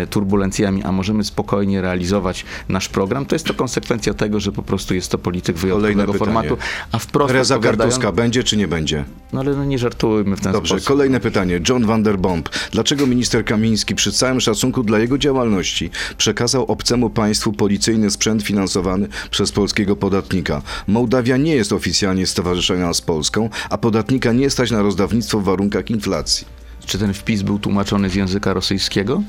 y, 0.03 0.07
turbulencjami, 0.07 0.83
a 0.83 0.93
możemy 0.93 1.25
spokojnie 1.25 1.81
realizować 1.83 2.45
nasz 2.69 2.89
program, 2.89 3.27
to 3.27 3.35
jest 3.35 3.47
to 3.47 3.55
konsekwencja 3.55 4.15
tego, 4.15 4.41
że 4.41 4.53
po 4.53 4.63
prostu 4.63 4.95
jest 4.95 5.11
to 5.11 5.19
polityk 5.19 5.57
wyjątkowego 5.57 6.13
formatu, 6.13 6.57
a 6.93 6.99
wprost 6.99 7.35
odpowiadają- 7.35 7.61
Kartuska 7.77 8.13
będzie 8.13 8.45
czy 8.45 8.57
nie 8.57 8.69
będzie? 8.69 9.05
No 9.33 9.41
ale 9.41 9.57
no 9.57 9.65
nie 9.65 9.79
żartujmy 9.79 10.37
w 10.37 10.41
ten 10.41 10.53
Dobrze, 10.53 10.69
sposób. 10.75 10.89
kolejne 10.89 11.21
pytanie. 11.21 11.61
John 11.69 11.84
van 11.85 12.03
der 12.03 12.19
Bomb. 12.19 12.49
Dlaczego 12.71 13.07
minister 13.07 13.45
Kamiński 13.45 13.95
przy 13.95 14.13
całym 14.13 14.41
szacunku 14.41 14.83
dla 14.83 14.99
jego 14.99 15.19
działalności 15.19 15.91
przekazał 16.19 16.65
obcemu 16.65 17.11
państwu 17.11 17.53
policyjny 17.53 18.11
sprzęt 18.11 18.43
finansowany 18.43 19.09
przez 19.31 19.53
polskiego 19.53 19.97
podatnika? 19.97 20.63
Mołdawia 20.87 21.37
nie 21.37 21.55
jest 21.55 21.73
oficjalnie 21.73 22.27
stowarzyszona 22.27 22.95
z 22.95 23.01
Polską, 23.01 23.51
a 23.71 23.79
podatnika 23.79 24.33
nie 24.33 24.51
stać 24.51 24.71
na 24.71 24.83
rozdawnictwo 24.83 25.41
w 25.41 25.45
warunkach 25.45 25.91
inflacji. 25.91 26.47
Czy 26.87 26.99
ten 26.99 27.15
wpis 27.15 27.43
był 27.43 27.59
tłumaczony 27.59 28.11
z 28.11 28.15
języka 28.15 28.53
rosyjskiego? 28.53 29.23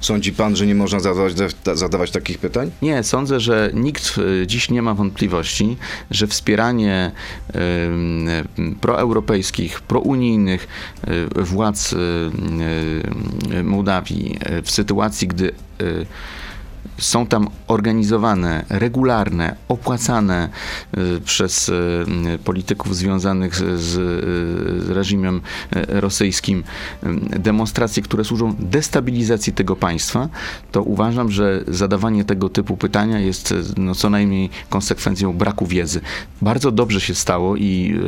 Sądzi 0.00 0.32
pan, 0.32 0.56
że 0.56 0.66
nie 0.66 0.74
można 0.74 1.00
zadawać, 1.00 1.32
zadawać 1.74 2.10
takich 2.10 2.38
pytań? 2.38 2.70
Nie, 2.82 3.02
sądzę, 3.02 3.40
że 3.40 3.70
nikt 3.74 4.18
y, 4.18 4.46
dziś 4.46 4.70
nie 4.70 4.82
ma 4.82 4.94
wątpliwości, 4.94 5.76
że 6.10 6.26
wspieranie 6.26 7.12
y, 7.54 8.74
proeuropejskich, 8.80 9.80
prounijnych 9.80 10.68
y, 11.38 11.42
władz 11.42 11.92
y, 11.92 13.62
Mołdawii 13.62 14.38
w 14.62 14.70
sytuacji, 14.70 15.28
gdy 15.28 15.52
y, 15.80 16.06
są 16.98 17.26
tam 17.26 17.48
organizowane, 17.66 18.64
regularne, 18.68 19.56
opłacane 19.68 20.48
y, 20.98 21.20
przez 21.20 21.68
y, 21.68 21.72
y, 22.34 22.38
polityków 22.38 22.96
związanych 22.96 23.54
z, 23.54 24.00
reżimem 24.88 25.40
rosyjskim 25.88 26.64
demonstracje, 27.30 28.02
które 28.02 28.24
służą 28.24 28.54
destabilizacji 28.58 29.52
tego 29.52 29.76
państwa, 29.76 30.28
to 30.72 30.82
uważam, 30.82 31.30
że 31.30 31.64
zadawanie 31.68 32.24
tego 32.24 32.48
typu 32.48 32.76
pytania 32.76 33.18
jest 33.18 33.54
no, 33.76 33.94
co 33.94 34.10
najmniej 34.10 34.50
konsekwencją 34.68 35.32
braku 35.32 35.66
wiedzy. 35.66 36.00
Bardzo 36.42 36.70
dobrze 36.70 37.00
się 37.00 37.14
stało 37.14 37.56
i 37.56 38.00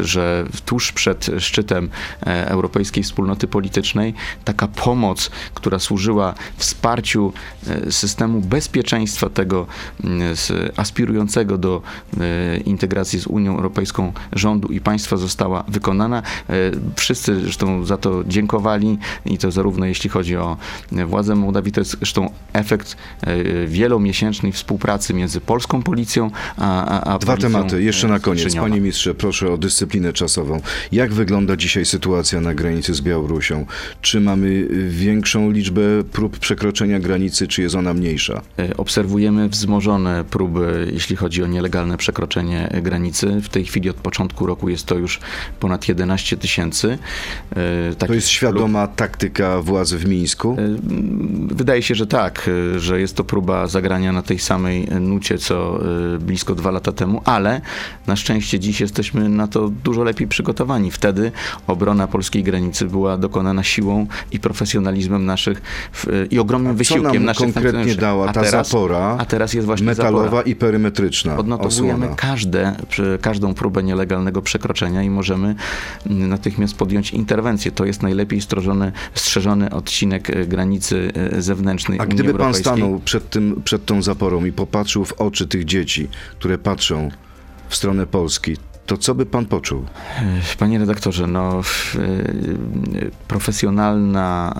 że 0.00 0.44
tuż 0.66 0.92
przed 0.92 1.30
szczytem 1.38 1.90
e, 2.26 2.48
Europejskiej 2.48 3.04
Wspólnoty 3.04 3.46
Politycznej 3.46 4.14
taka 4.44 4.68
pomoc, 4.68 5.30
która 5.54 5.78
służyła 5.78 6.34
wsparciu 6.56 7.23
e, 7.66 7.92
systemu 7.92 8.40
bezpieczeństwa 8.40 9.30
tego 9.30 9.66
mm, 10.04 10.36
aspirującego 10.76 11.58
do 11.58 11.82
e, 12.20 12.56
integracji 12.56 13.18
z 13.18 13.26
Unią 13.26 13.56
Europejską 13.56 14.12
rządu 14.32 14.68
i 14.68 14.80
państwa 14.80 15.16
została 15.16 15.64
wykonana. 15.68 16.22
E, 16.48 16.54
Wszyscy 16.96 17.40
zresztą 17.40 17.84
za 17.84 17.96
to 17.96 18.24
dziękowali 18.26 18.98
i 19.26 19.38
to 19.38 19.50
zarówno 19.50 19.86
jeśli 19.86 20.10
chodzi 20.10 20.36
o 20.36 20.56
władze 21.06 21.34
Mołdawii, 21.34 21.72
to 21.72 21.80
jest 21.80 21.96
zresztą 21.98 22.30
efekt 22.52 22.96
wielomiesięcznej 23.66 24.52
współpracy 24.52 25.14
między 25.14 25.40
polską 25.40 25.82
policją 25.82 26.30
a, 26.56 26.84
a, 26.84 27.14
a 27.14 27.18
Dwa 27.18 27.36
tematy. 27.36 27.82
Jeszcze 27.82 28.08
na 28.08 28.18
koniec. 28.18 28.40
Krzyczyniowa. 28.40 28.68
Panie 28.68 28.80
ministrze, 28.80 29.14
proszę 29.14 29.52
o 29.52 29.58
dyscyplinę 29.58 30.12
czasową. 30.12 30.60
Jak 30.92 31.12
wygląda 31.12 31.56
dzisiaj 31.56 31.84
sytuacja 31.84 32.40
na 32.40 32.54
granicy 32.54 32.94
z 32.94 33.00
Białorusią? 33.00 33.66
Czy 34.00 34.20
mamy 34.20 34.68
większą 34.88 35.50
liczbę 35.50 35.82
prób 36.12 36.38
przekroczenia 36.38 36.98
granicy? 37.00 37.13
Granicy, 37.14 37.48
czy 37.48 37.62
jest 37.62 37.74
ona 37.74 37.94
mniejsza? 37.94 38.42
E, 38.58 38.76
Obserwujemy 38.76 39.48
wzmożone 39.48 40.24
próby, 40.30 40.90
jeśli 40.92 41.16
chodzi 41.16 41.42
o 41.42 41.46
nielegalne 41.46 41.96
przekroczenie 41.96 42.80
granicy. 42.82 43.40
W 43.40 43.48
tej 43.48 43.64
chwili 43.64 43.90
od 43.90 43.96
początku 43.96 44.46
roku 44.46 44.68
jest 44.68 44.86
to 44.86 44.94
już 44.94 45.20
ponad 45.60 45.88
11 45.88 46.36
tysięcy. 46.36 46.98
E, 47.50 47.90
To 47.90 47.96
takich 47.96 48.14
jest 48.16 48.28
świadoma 48.28 48.86
taktyka 48.86 49.62
władz 49.62 49.92
w 49.92 50.08
Mińsku? 50.08 50.56
E, 50.58 50.76
Wydaje 51.54 51.82
się, 51.82 51.94
że 51.94 52.06
tak, 52.06 52.50
że 52.76 53.00
jest 53.00 53.16
to 53.16 53.24
próba 53.24 53.66
zagrania 53.66 54.12
na 54.12 54.22
tej 54.22 54.38
samej 54.38 54.86
nucie, 55.00 55.38
co 55.38 55.80
blisko 56.20 56.54
dwa 56.54 56.70
lata 56.70 56.92
temu, 56.92 57.22
ale 57.24 57.60
na 58.06 58.16
szczęście 58.16 58.60
dziś 58.60 58.80
jesteśmy 58.80 59.28
na 59.28 59.46
to 59.48 59.68
dużo 59.68 60.04
lepiej 60.04 60.28
przygotowani. 60.28 60.90
Wtedy 60.90 61.32
obrona 61.66 62.06
polskiej 62.06 62.42
granicy 62.42 62.84
była 62.84 63.18
dokonana 63.18 63.62
siłą 63.62 64.06
i 64.32 64.40
profesjonalizmem 64.40 65.24
naszych 65.26 65.62
w, 65.92 66.26
i 66.30 66.38
ogromnym 66.38 66.76
wysiłkiem 66.76 67.03
nam 67.12 67.34
konkretnie 67.34 67.94
dała 67.94 68.28
A 68.28 68.32
ta 68.32 68.42
teraz- 68.42 68.68
zapora 68.68 69.16
A 69.18 69.24
teraz 69.24 69.54
jest 69.54 69.66
właśnie 69.66 69.86
metalowa 69.86 70.24
zapora. 70.24 70.42
i 70.42 70.54
perymetryczna 70.54 71.36
Odnotowujemy 71.36 71.98
osłona? 71.98 72.16
każde, 72.16 72.76
każdą 73.20 73.54
próbę 73.54 73.82
nielegalnego 73.82 74.42
przekroczenia 74.42 75.02
i 75.02 75.10
możemy 75.10 75.54
mm, 76.06 76.28
natychmiast 76.28 76.76
podjąć 76.76 77.10
interwencję. 77.10 77.72
To 77.72 77.84
jest 77.84 78.02
najlepiej 78.02 78.40
strzeżony, 78.40 78.92
strzeżony 79.14 79.70
odcinek 79.70 80.30
e, 80.30 80.46
granicy 80.46 81.12
e, 81.32 81.42
zewnętrznej 81.42 81.98
A 82.00 82.02
Unii 82.02 82.14
gdyby 82.14 82.34
pan 82.38 82.54
stanął 82.54 83.00
przed, 83.04 83.30
tym, 83.30 83.62
przed 83.64 83.84
tą 83.84 84.02
zaporą 84.02 84.44
i 84.44 84.52
popatrzył 84.52 85.04
w 85.04 85.12
oczy 85.12 85.46
tych 85.46 85.64
dzieci, 85.64 86.08
które 86.38 86.58
patrzą 86.58 87.08
w 87.68 87.76
stronę 87.76 88.06
Polski, 88.06 88.56
to 88.86 88.96
co 88.98 89.14
by 89.14 89.26
pan 89.26 89.46
poczuł? 89.46 89.84
Panie 90.58 90.78
redaktorze, 90.78 91.26
no 91.26 91.62
w- 91.62 91.96
e, 91.96 93.10
profesjonalna 93.28 94.54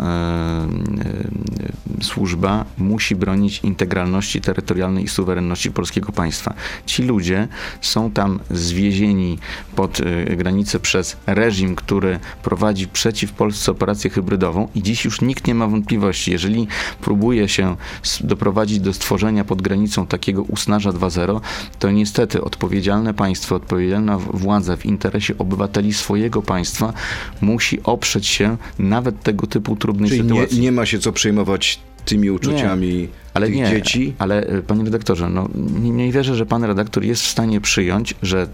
e, 2.00 2.04
służba 2.04 2.64
musi 2.78 3.16
bronić 3.16 3.60
integralności 3.64 4.40
terytorialnej 4.40 5.04
i 5.04 5.08
suwerenności 5.08 5.70
polskiego 5.70 6.12
państwa. 6.12 6.54
Ci 6.86 7.02
ludzie 7.02 7.48
są 7.80 8.10
tam 8.10 8.40
zwiezieni 8.50 9.38
pod 9.76 10.00
granicę 10.36 10.80
przez 10.80 11.16
reżim, 11.26 11.76
który 11.76 12.18
prowadzi 12.42 12.88
przeciw 12.88 13.32
Polsce 13.32 13.72
operację 13.72 14.10
hybrydową 14.10 14.68
i 14.74 14.82
dziś 14.82 15.04
już 15.04 15.20
nikt 15.20 15.46
nie 15.46 15.54
ma 15.54 15.66
wątpliwości. 15.66 16.32
Jeżeli 16.32 16.68
próbuje 17.00 17.48
się 17.48 17.76
doprowadzić 18.20 18.80
do 18.80 18.92
stworzenia 18.92 19.44
pod 19.44 19.62
granicą 19.62 20.06
takiego 20.06 20.42
usnarza 20.42 20.90
2.0, 20.90 21.40
to 21.78 21.90
niestety 21.90 22.42
odpowiedzialne 22.44 23.14
państwo, 23.14 23.54
odpowiedzialna 23.54 24.13
władza 24.18 24.76
w 24.76 24.86
interesie 24.86 25.38
obywateli 25.38 25.92
swojego 25.92 26.42
państwa 26.42 26.92
musi 27.40 27.82
oprzeć 27.82 28.26
się 28.26 28.56
nawet 28.78 29.22
tego 29.22 29.46
typu 29.46 29.76
trudnej 29.76 30.10
Czyli 30.10 30.22
nie, 30.22 30.28
sytuacji. 30.28 30.60
nie 30.60 30.72
ma 30.72 30.86
się 30.86 30.98
co 30.98 31.12
przejmować 31.12 31.80
tymi 32.04 32.30
uczuciami 32.30 33.08
ale 33.34 33.46
tych 33.46 33.56
nie, 33.56 33.70
dzieci? 33.70 34.14
Ale 34.18 34.46
e, 34.46 34.62
panie 34.62 34.84
redaktorze, 34.84 35.28
no 35.28 35.48
nie, 35.54 35.90
nie 35.90 36.12
wierzę, 36.12 36.34
że 36.34 36.46
pan 36.46 36.64
redaktor 36.64 37.04
jest 37.04 37.22
w 37.22 37.26
stanie 37.26 37.60
przyjąć, 37.60 38.14
że 38.22 38.46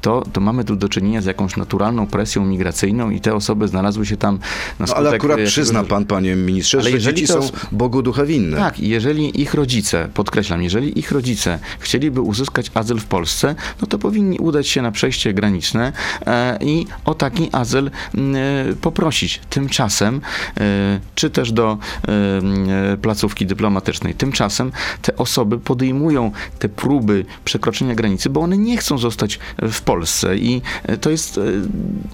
to, 0.00 0.24
to 0.32 0.40
mamy 0.40 0.64
tu 0.64 0.76
do 0.76 0.88
czynienia 0.88 1.22
z 1.22 1.24
jakąś 1.24 1.56
naturalną 1.56 2.06
presją 2.06 2.44
migracyjną 2.44 3.10
i 3.10 3.20
te 3.20 3.34
osoby 3.34 3.68
znalazły 3.68 4.06
się 4.06 4.16
tam 4.16 4.34
na 4.34 4.40
No, 4.80 4.86
skutek... 4.86 5.06
ale 5.06 5.16
akurat 5.16 5.38
jakiegoś- 5.38 5.52
przyzna 5.52 5.84
pan, 5.84 6.04
panie 6.04 6.36
ministrze, 6.36 6.78
Ale 6.78 6.90
że 6.90 6.96
jeżeli 6.96 7.16
dzieci 7.16 7.32
to 7.32 7.42
są 7.42 7.50
Bogu 7.72 8.02
ducha 8.02 8.24
winne. 8.24 8.56
Tak, 8.56 8.80
jeżeli 8.80 9.40
ich 9.40 9.54
rodzice, 9.54 10.08
podkreślam, 10.14 10.62
jeżeli 10.62 10.98
ich 10.98 11.12
rodzice 11.12 11.58
chcieliby 11.80 12.20
uzyskać 12.20 12.70
azyl 12.74 12.98
w 12.98 13.04
Polsce, 13.04 13.54
no 13.80 13.86
to 13.86 13.98
powinni 13.98 14.38
udać 14.38 14.68
się 14.68 14.82
na 14.82 14.92
przejście 14.92 15.34
graniczne 15.34 15.92
e, 16.26 16.58
i 16.60 16.86
o 17.04 17.14
taki 17.14 17.48
azyl 17.52 17.90
m, 18.14 18.34
e, 18.36 18.38
poprosić. 18.80 19.40
Tymczasem, 19.50 20.20
e, 20.60 21.00
czy 21.14 21.30
też 21.30 21.52
do 21.52 21.78
e, 22.08 22.92
e, 22.92 22.96
placówki 22.96 23.46
dyplomatycznej, 23.46 24.14
tymczasem 24.14 24.72
te 25.02 25.16
osoby 25.16 25.58
podejmują 25.58 26.30
te 26.58 26.68
próby 26.68 27.24
przekroczenia 27.44 27.94
granicy, 27.94 28.30
bo 28.30 28.40
one 28.40 28.58
nie 28.58 28.76
chcą 28.76 28.98
zostać 28.98 29.38
w 29.62 29.82
Polsce 29.82 30.36
i 30.36 30.62
e, 30.82 30.96
to 30.96 31.10
jest 31.10 31.38
e, 31.38 31.42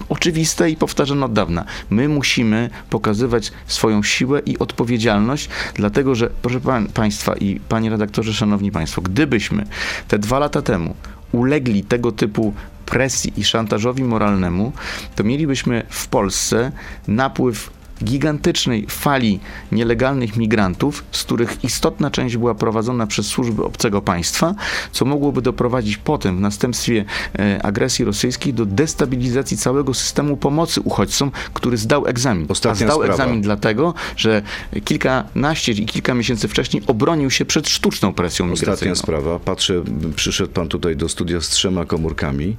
oczywiste 0.09 0.71
i 0.71 0.75
powtarzane 0.75 1.25
od 1.25 1.33
dawna. 1.33 1.65
My 1.89 2.07
musimy 2.07 2.69
pokazywać 2.89 3.51
swoją 3.67 4.03
siłę 4.03 4.41
i 4.45 4.59
odpowiedzialność, 4.59 5.49
dlatego 5.73 6.15
że, 6.15 6.29
proszę 6.41 6.61
pan, 6.61 6.87
Państwa 6.87 7.35
i 7.35 7.59
Panie 7.69 7.89
redaktorze, 7.89 8.33
Szanowni 8.33 8.71
Państwo, 8.71 9.01
gdybyśmy 9.01 9.65
te 10.07 10.19
dwa 10.19 10.39
lata 10.39 10.61
temu 10.61 10.95
ulegli 11.31 11.83
tego 11.83 12.11
typu 12.11 12.53
presji 12.85 13.33
i 13.37 13.43
szantażowi 13.43 14.03
moralnemu, 14.03 14.71
to 15.15 15.23
mielibyśmy 15.23 15.83
w 15.89 16.07
Polsce 16.07 16.71
napływ 17.07 17.78
gigantycznej 18.03 18.85
fali 18.89 19.39
nielegalnych 19.71 20.37
migrantów, 20.37 21.03
z 21.11 21.23
których 21.23 21.63
istotna 21.63 22.11
część 22.11 22.37
była 22.37 22.55
prowadzona 22.55 23.07
przez 23.07 23.25
służby 23.27 23.63
obcego 23.63 24.01
państwa, 24.01 24.55
co 24.91 25.05
mogłoby 25.05 25.41
doprowadzić 25.41 25.97
potem 25.97 26.37
w 26.37 26.41
następstwie 26.41 27.05
e, 27.39 27.65
agresji 27.65 28.05
rosyjskiej 28.05 28.53
do 28.53 28.65
destabilizacji 28.65 29.57
całego 29.57 29.93
systemu 29.93 30.37
pomocy 30.37 30.81
uchodźcom, 30.81 31.31
który 31.53 31.77
zdał 31.77 32.07
egzamin. 32.07 32.45
Ostatnia 32.49 32.87
A 32.87 32.89
zdał 32.89 33.01
sprawa. 33.01 33.13
egzamin 33.13 33.41
dlatego, 33.41 33.93
że 34.17 34.41
kilkanaście 34.85 35.71
i 35.71 35.85
kilka 35.85 36.13
miesięcy 36.13 36.47
wcześniej 36.47 36.83
obronił 36.87 37.31
się 37.31 37.45
przed 37.45 37.69
sztuczną 37.69 38.13
presją 38.13 38.45
Ostatnia 38.45 38.61
migracyjną. 38.61 38.95
sprawa. 38.95 39.39
Patrzę, 39.39 39.83
przyszedł 40.15 40.51
pan 40.51 40.67
tutaj 40.67 40.95
do 40.95 41.09
studia 41.09 41.41
z 41.41 41.49
trzema 41.49 41.85
komórkami. 41.85 42.55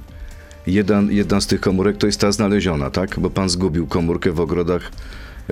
Jeden, 0.67 1.11
jedna 1.11 1.41
z 1.41 1.47
tych 1.47 1.61
komórek 1.61 1.97
to 1.97 2.05
jest 2.07 2.19
ta 2.19 2.31
znaleziona, 2.31 2.89
tak? 2.89 3.19
Bo 3.19 3.29
pan 3.29 3.49
zgubił 3.49 3.87
komórkę 3.87 4.31
w 4.31 4.39
ogrodach, 4.39 4.91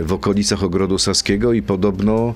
w 0.04 0.14
okolicach 0.14 0.64
ogrodu 0.64 0.98
Saskiego 0.98 1.54
i 1.54 1.62
podobno 1.62 2.34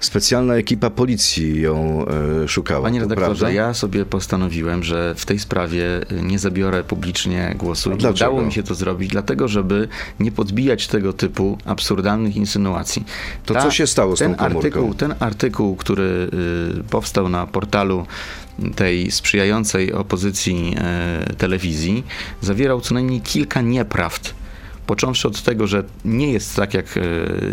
specjalna 0.00 0.54
ekipa 0.54 0.90
policji 0.90 1.60
ją 1.60 2.06
e, 2.44 2.48
szukała. 2.48 2.82
Panie 2.82 3.00
To 3.00 3.08
redaktorze, 3.08 3.40
prawda? 3.40 3.50
ja 3.50 3.74
sobie 3.74 4.04
postanowiłem, 4.04 4.84
że 4.84 5.14
w 5.14 5.26
tej 5.26 5.38
sprawie 5.38 5.82
y, 6.12 6.22
nie 6.22 6.38
zabiorę 6.38 6.84
publicznie 6.84 7.54
głosu. 7.58 7.90
A 7.90 7.94
I 7.94 7.98
dlaczego? 7.98 8.30
udało 8.30 8.46
mi 8.46 8.52
się 8.52 8.62
to 8.62 8.74
zrobić, 8.74 9.10
dlatego 9.10 9.48
żeby 9.48 9.88
nie 10.20 10.32
podbijać 10.32 10.86
tego 10.88 11.12
typu 11.12 11.58
absurdalnych 11.64 12.36
insynuacji. 12.36 13.04
To 13.46 13.54
co 13.62 13.70
się 13.70 13.86
stało 13.86 14.16
z 14.16 14.18
ten 14.18 14.34
tą 14.34 14.38
komórką? 14.38 14.58
artykuł, 14.58 14.94
ten 14.94 15.14
artykuł, 15.20 15.76
który 15.76 16.30
y, 16.80 16.84
powstał 16.90 17.28
na 17.28 17.46
portalu 17.46 18.06
tej 18.76 19.10
sprzyjającej 19.10 19.92
opozycji 19.92 20.74
e, 20.78 21.34
telewizji, 21.38 22.04
zawierał 22.40 22.80
co 22.80 22.94
najmniej 22.94 23.20
kilka 23.20 23.60
nieprawd. 23.60 24.34
Począwszy 24.86 25.28
od 25.28 25.42
tego, 25.42 25.66
że 25.66 25.84
nie 26.04 26.32
jest 26.32 26.56
tak, 26.56 26.74
jak 26.74 26.86
e, 26.96 27.00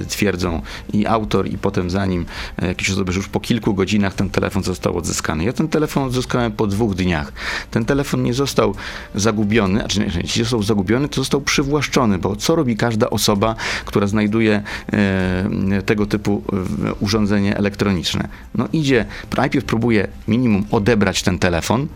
twierdzą 0.06 0.62
i 0.94 1.08
autor, 1.08 1.48
i 1.48 1.58
potem 1.58 1.90
za 1.90 2.06
nim 2.06 2.26
e, 2.62 2.68
jakieś 2.68 2.90
osoby, 2.90 3.12
że 3.12 3.20
już 3.20 3.28
po 3.28 3.40
kilku 3.40 3.74
godzinach 3.74 4.14
ten 4.14 4.30
telefon 4.30 4.64
został 4.64 4.98
odzyskany. 4.98 5.44
Ja 5.44 5.54
ten 5.54 5.68
telefon 5.68 6.04
odzyskałem 6.04 6.52
po 6.52 6.68
dwóch 6.68 6.96
dniach. 6.96 7.34
Ten 7.72 7.86
telefon 7.86 8.24
nie 8.24 8.34
został 8.34 8.76
zagubiony, 9.16 9.80
znaczy 9.80 10.00
nie, 10.00 10.06
jeśli 10.22 10.44
został 10.44 10.64
zagubiony, 10.64 11.10
to 11.10 11.16
został 11.22 11.42
przywłaszczony, 11.42 12.18
bo 12.18 12.36
co 12.36 12.56
robi 12.56 12.78
każda 12.78 13.10
osoba, 13.10 13.56
która 13.86 14.08
znajduje 14.08 14.64
e, 14.94 15.82
tego 15.86 16.06
typu 16.06 16.44
e, 16.86 16.94
urządzenie 16.94 17.58
elektroniczne? 17.58 18.28
No 18.56 18.68
idzie, 18.74 19.06
najpierw 19.38 19.66
próbuje 19.66 20.08
minimum 20.28 20.66
odebrać 20.72 21.24
ten 21.24 21.40
telefon, 21.40 21.88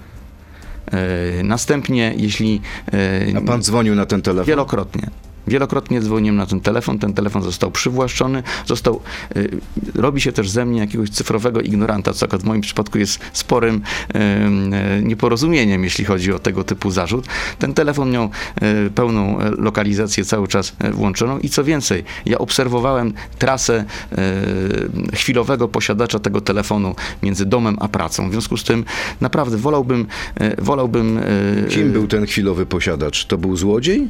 następnie 1.44 2.14
jeśli... 2.18 2.62
e, 2.94 3.38
A 3.38 3.42
pan 3.42 3.62
dzwonił 3.62 3.96
na 3.96 4.06
ten 4.06 4.22
telefon? 4.22 4.46
Wielokrotnie. 4.48 5.10
Wielokrotnie 5.48 6.02
dzwoniłem 6.02 6.36
na 6.36 6.46
ten 6.46 6.62
telefon, 6.62 7.00
ten 7.00 7.14
telefon 7.14 7.44
został 7.44 7.72
przywłaszczony, 7.72 8.44
został, 8.66 9.02
y, 9.36 9.50
robi 9.96 10.22
się 10.22 10.32
też 10.32 10.50
ze 10.50 10.66
mnie 10.66 10.80
jakiegoś 10.80 11.10
cyfrowego 11.10 11.62
ignoranta, 11.62 12.14
co 12.14 12.26
akurat 12.26 12.42
w 12.42 12.46
moim 12.46 12.62
przypadku 12.62 12.98
jest 12.98 13.20
sporym 13.34 13.76
y, 13.76 14.20
y, 15.00 15.04
nieporozumieniem, 15.04 15.84
jeśli 15.84 16.06
chodzi 16.06 16.34
o 16.34 16.40
tego 16.40 16.64
typu 16.64 16.92
zarzut. 16.92 17.28
Ten 17.60 17.74
telefon 17.74 18.12
miał 18.12 18.30
y, 18.88 18.90
pełną 18.90 19.40
e, 19.40 19.52
lokalizację 19.52 20.26
cały 20.26 20.48
czas 20.48 20.76
e, 20.80 20.92
włączoną 20.92 21.40
i 21.40 21.50
co 21.50 21.64
więcej, 21.64 22.04
ja 22.26 22.38
obserwowałem 22.38 23.14
trasę 23.40 23.86
y, 25.14 25.16
chwilowego 25.16 25.68
posiadacza 25.68 26.20
tego 26.20 26.42
telefonu 26.42 26.96
między 27.24 27.46
domem 27.46 27.78
a 27.80 27.88
pracą. 27.88 28.30
W 28.30 28.32
związku 28.32 28.58
z 28.58 28.64
tym 28.64 28.86
naprawdę 29.22 29.58
wolałbym, 29.58 30.08
y, 30.42 30.56
wolałbym 30.62 31.18
y, 31.18 31.68
Kim 31.70 31.92
był 31.92 32.08
ten 32.08 32.26
chwilowy 32.26 32.66
posiadacz? 32.66 33.26
To 33.26 33.38
był 33.38 33.58
złodziej? 33.58 34.08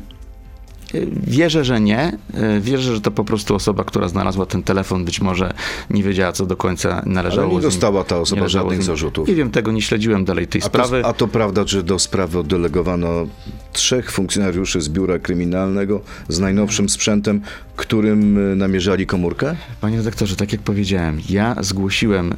Wierzę, 1.28 1.65
że 1.65 1.82
nie. 1.82 2.17
Wierzę, 2.62 2.95
że 2.95 3.02
to 3.02 3.12
po 3.12 3.23
prostu 3.23 3.56
osoba, 3.56 3.84
która 3.84 4.08
znalazła 4.08 4.45
ten 4.45 4.63
telefon, 4.63 5.06
być 5.06 5.21
może 5.21 5.54
nie 5.89 6.04
wiedziała, 6.04 6.32
co 6.32 6.45
do 6.45 6.58
końca 6.58 7.02
należało. 7.06 7.47
Ale 7.47 7.56
nie 7.56 7.62
dostała 7.62 8.04
ta 8.04 8.19
osoba 8.19 8.47
żadnych 8.47 8.84
zarzutów. 8.84 9.28
Nie 9.28 9.36
wiem 9.36 9.52
tego, 9.52 9.71
nie 9.71 9.82
śledziłem 9.82 10.26
dalej 10.26 10.47
tej 10.47 10.62
A 10.62 10.65
sprawy. 10.65 11.02
to, 11.02 11.08
a 11.08 11.13
to 11.13 11.28
prawda, 11.28 11.67
że 11.67 11.84
do 11.84 12.00
sprawy 12.00 12.39
oddelegowano 12.39 13.28
trzech 13.73 14.12
funkcjonariuszy 14.12 14.82
z 14.82 14.89
biura 14.89 15.19
kryminalnego 15.19 16.02
z 16.30 16.39
najnowszym 16.39 16.89
sprzętem, 16.89 17.41
którym 17.76 18.52
e, 18.52 18.56
namierzali 18.56 19.06
komórkę? 19.06 19.56
Panie 19.82 19.97
redaktorze, 19.97 20.36
tak 20.36 20.52
jak 20.52 20.62
powiedziałem, 20.62 21.21
ja 21.30 21.56
zgłosiłem 21.60 22.34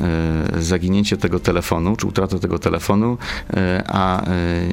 e, 0.56 0.62
zaginięcie 0.62 1.18
tego 1.18 1.40
telefonu, 1.40 1.96
czy 1.96 2.08
utratę 2.08 2.40
tego 2.40 2.60
telefonu, 2.60 3.18
e, 3.54 3.84
a 3.88 4.26
e, 4.26 4.30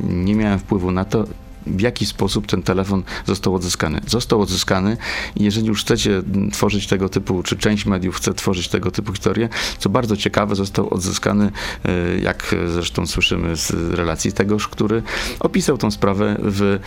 nie 0.08 0.34
miałem 0.34 0.58
wpływu 0.58 0.90
na 0.90 1.04
to, 1.04 1.24
w 1.66 1.80
jaki 1.80 2.06
sposób 2.06 2.46
ten 2.46 2.62
telefon 2.62 3.02
został 3.26 3.54
odzyskany. 3.54 4.00
Został 4.06 4.40
odzyskany 4.40 4.96
i 5.36 5.44
jeżeli 5.44 5.66
już 5.66 5.80
chcecie 5.84 6.22
tworzyć 6.52 6.86
tego 6.86 7.08
typu, 7.08 7.42
czy 7.42 7.56
część 7.56 7.86
mediów 7.86 8.16
chce 8.16 8.34
tworzyć 8.34 8.68
tego 8.68 8.90
typu 8.90 9.12
historie, 9.12 9.48
co 9.78 9.88
bardzo 9.88 10.16
ciekawe, 10.16 10.54
został 10.54 10.94
odzyskany, 10.94 11.50
e, 11.84 12.18
jak 12.18 12.54
zresztą 12.68 13.06
słyszymy 13.06 13.56
z 13.56 13.70
relacji 13.94 14.32
tegoż, 14.32 14.68
który 14.68 15.02
opisał 15.40 15.78
tą 15.78 15.90
sprawę 15.90 16.36
w, 16.38 16.62
e, 16.62 16.78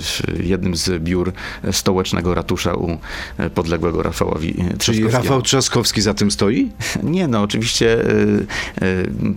w 0.00 0.44
jednym 0.44 0.76
z 0.76 1.02
biur 1.02 1.32
stołecznego 1.72 2.34
ratusza 2.34 2.74
u 2.74 2.98
e, 3.38 3.50
podległego 3.50 4.02
Rafałowi 4.02 4.54
Czyli 4.54 4.78
Trzaskowskiemu. 4.78 5.10
Rafał 5.10 5.42
Trzaskowski 5.42 6.02
za 6.02 6.14
tym 6.14 6.30
stoi? 6.30 6.70
Nie, 7.02 7.28
no 7.28 7.42
oczywiście 7.42 8.04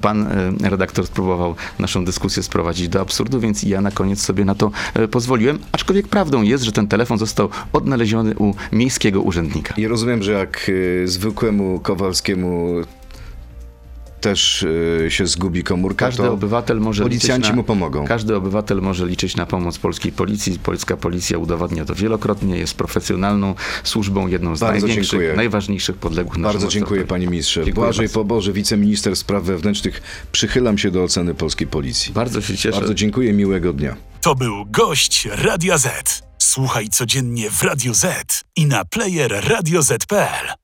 pan 0.02 0.28
redaktor 0.64 1.08
spróbował 1.08 1.56
naszą 1.80 2.06
dyskusję 2.06 2.44
sprowadzić 2.44 2.90
do 2.90 3.02
absurdu, 3.02 3.40
więc 3.40 3.64
ja 3.64 3.75
na 3.82 3.92
koniec 3.92 4.22
sobie 4.22 4.46
na 4.46 4.56
to 4.56 4.72
y, 5.00 5.08
pozwoliłem. 5.08 5.60
Aczkolwiek 5.72 6.08
prawdą 6.08 6.42
jest, 6.42 6.64
że 6.64 6.72
ten 6.72 6.88
telefon 6.88 7.18
został 7.18 7.50
odnaleziony 7.74 8.36
u 8.38 8.54
miejskiego 8.72 9.22
urzędnika. 9.22 9.74
I 9.78 9.88
rozumiem, 9.88 10.24
że 10.24 10.32
jak 10.32 10.66
y, 10.70 11.04
zwykłemu 11.08 11.80
Kowalskiemu 11.80 12.82
też 14.26 14.64
y, 14.64 15.08
się 15.10 15.28
zgubi 15.28 15.64
komórka, 15.64 16.06
Każdy 16.06 16.24
to 16.24 16.34
obywatel 16.34 16.80
może 16.80 17.04
policjanci 17.04 17.38
liczyć 17.38 17.50
na, 17.50 17.56
mu 17.56 17.64
pomogą. 17.64 18.06
Każdy 18.06 18.36
obywatel 18.36 18.82
może 18.82 19.06
liczyć 19.08 19.36
na 19.36 19.46
pomoc 19.46 19.78
polskiej 19.78 20.12
policji. 20.12 20.60
Polska 20.60 20.98
policja 20.98 21.38
udowadnia 21.38 21.86
to 21.86 21.96
wielokrotnie, 21.96 22.58
jest 22.58 22.74
profesjonalną 22.74 23.56
służbą, 23.84 24.28
jedną 24.28 24.56
z 24.56 24.60
Bardzo 24.60 24.88
największych, 24.88 25.12
dziękuję. 25.12 25.36
najważniejszych 25.36 25.96
podległych 25.96 26.40
Bardzo 26.40 26.68
dziękuję 26.68 27.06
panie 27.06 27.28
ministrze. 27.28 27.66
Dziękuję 27.66 27.86
Błażej 27.86 28.08
bardzo. 28.08 28.20
Poboże, 28.20 28.54
wiceminister 28.54 29.16
spraw 29.16 29.44
wewnętrznych. 29.44 30.02
Przychylam 30.32 30.78
się 30.78 30.92
do 30.92 31.04
oceny 31.04 31.34
polskiej 31.34 31.68
policji. 31.68 32.14
Bardzo 32.14 32.42
się 32.42 32.58
cieszę. 32.58 32.78
Bardzo 32.78 32.94
dziękuję, 32.94 33.34
miłego 33.34 33.74
dnia. 33.74 33.96
To 34.22 34.36
był 34.36 34.66
gość 34.66 35.28
Radia 35.32 35.78
Z. 35.78 36.24
Słuchaj 36.38 36.90
codziennie 36.90 37.50
w 37.50 37.64
Radio 37.64 37.94
Z 37.94 38.44
i 38.56 38.66
na 38.66 38.86
player 38.86 39.44
radioz.pl. 39.48 40.56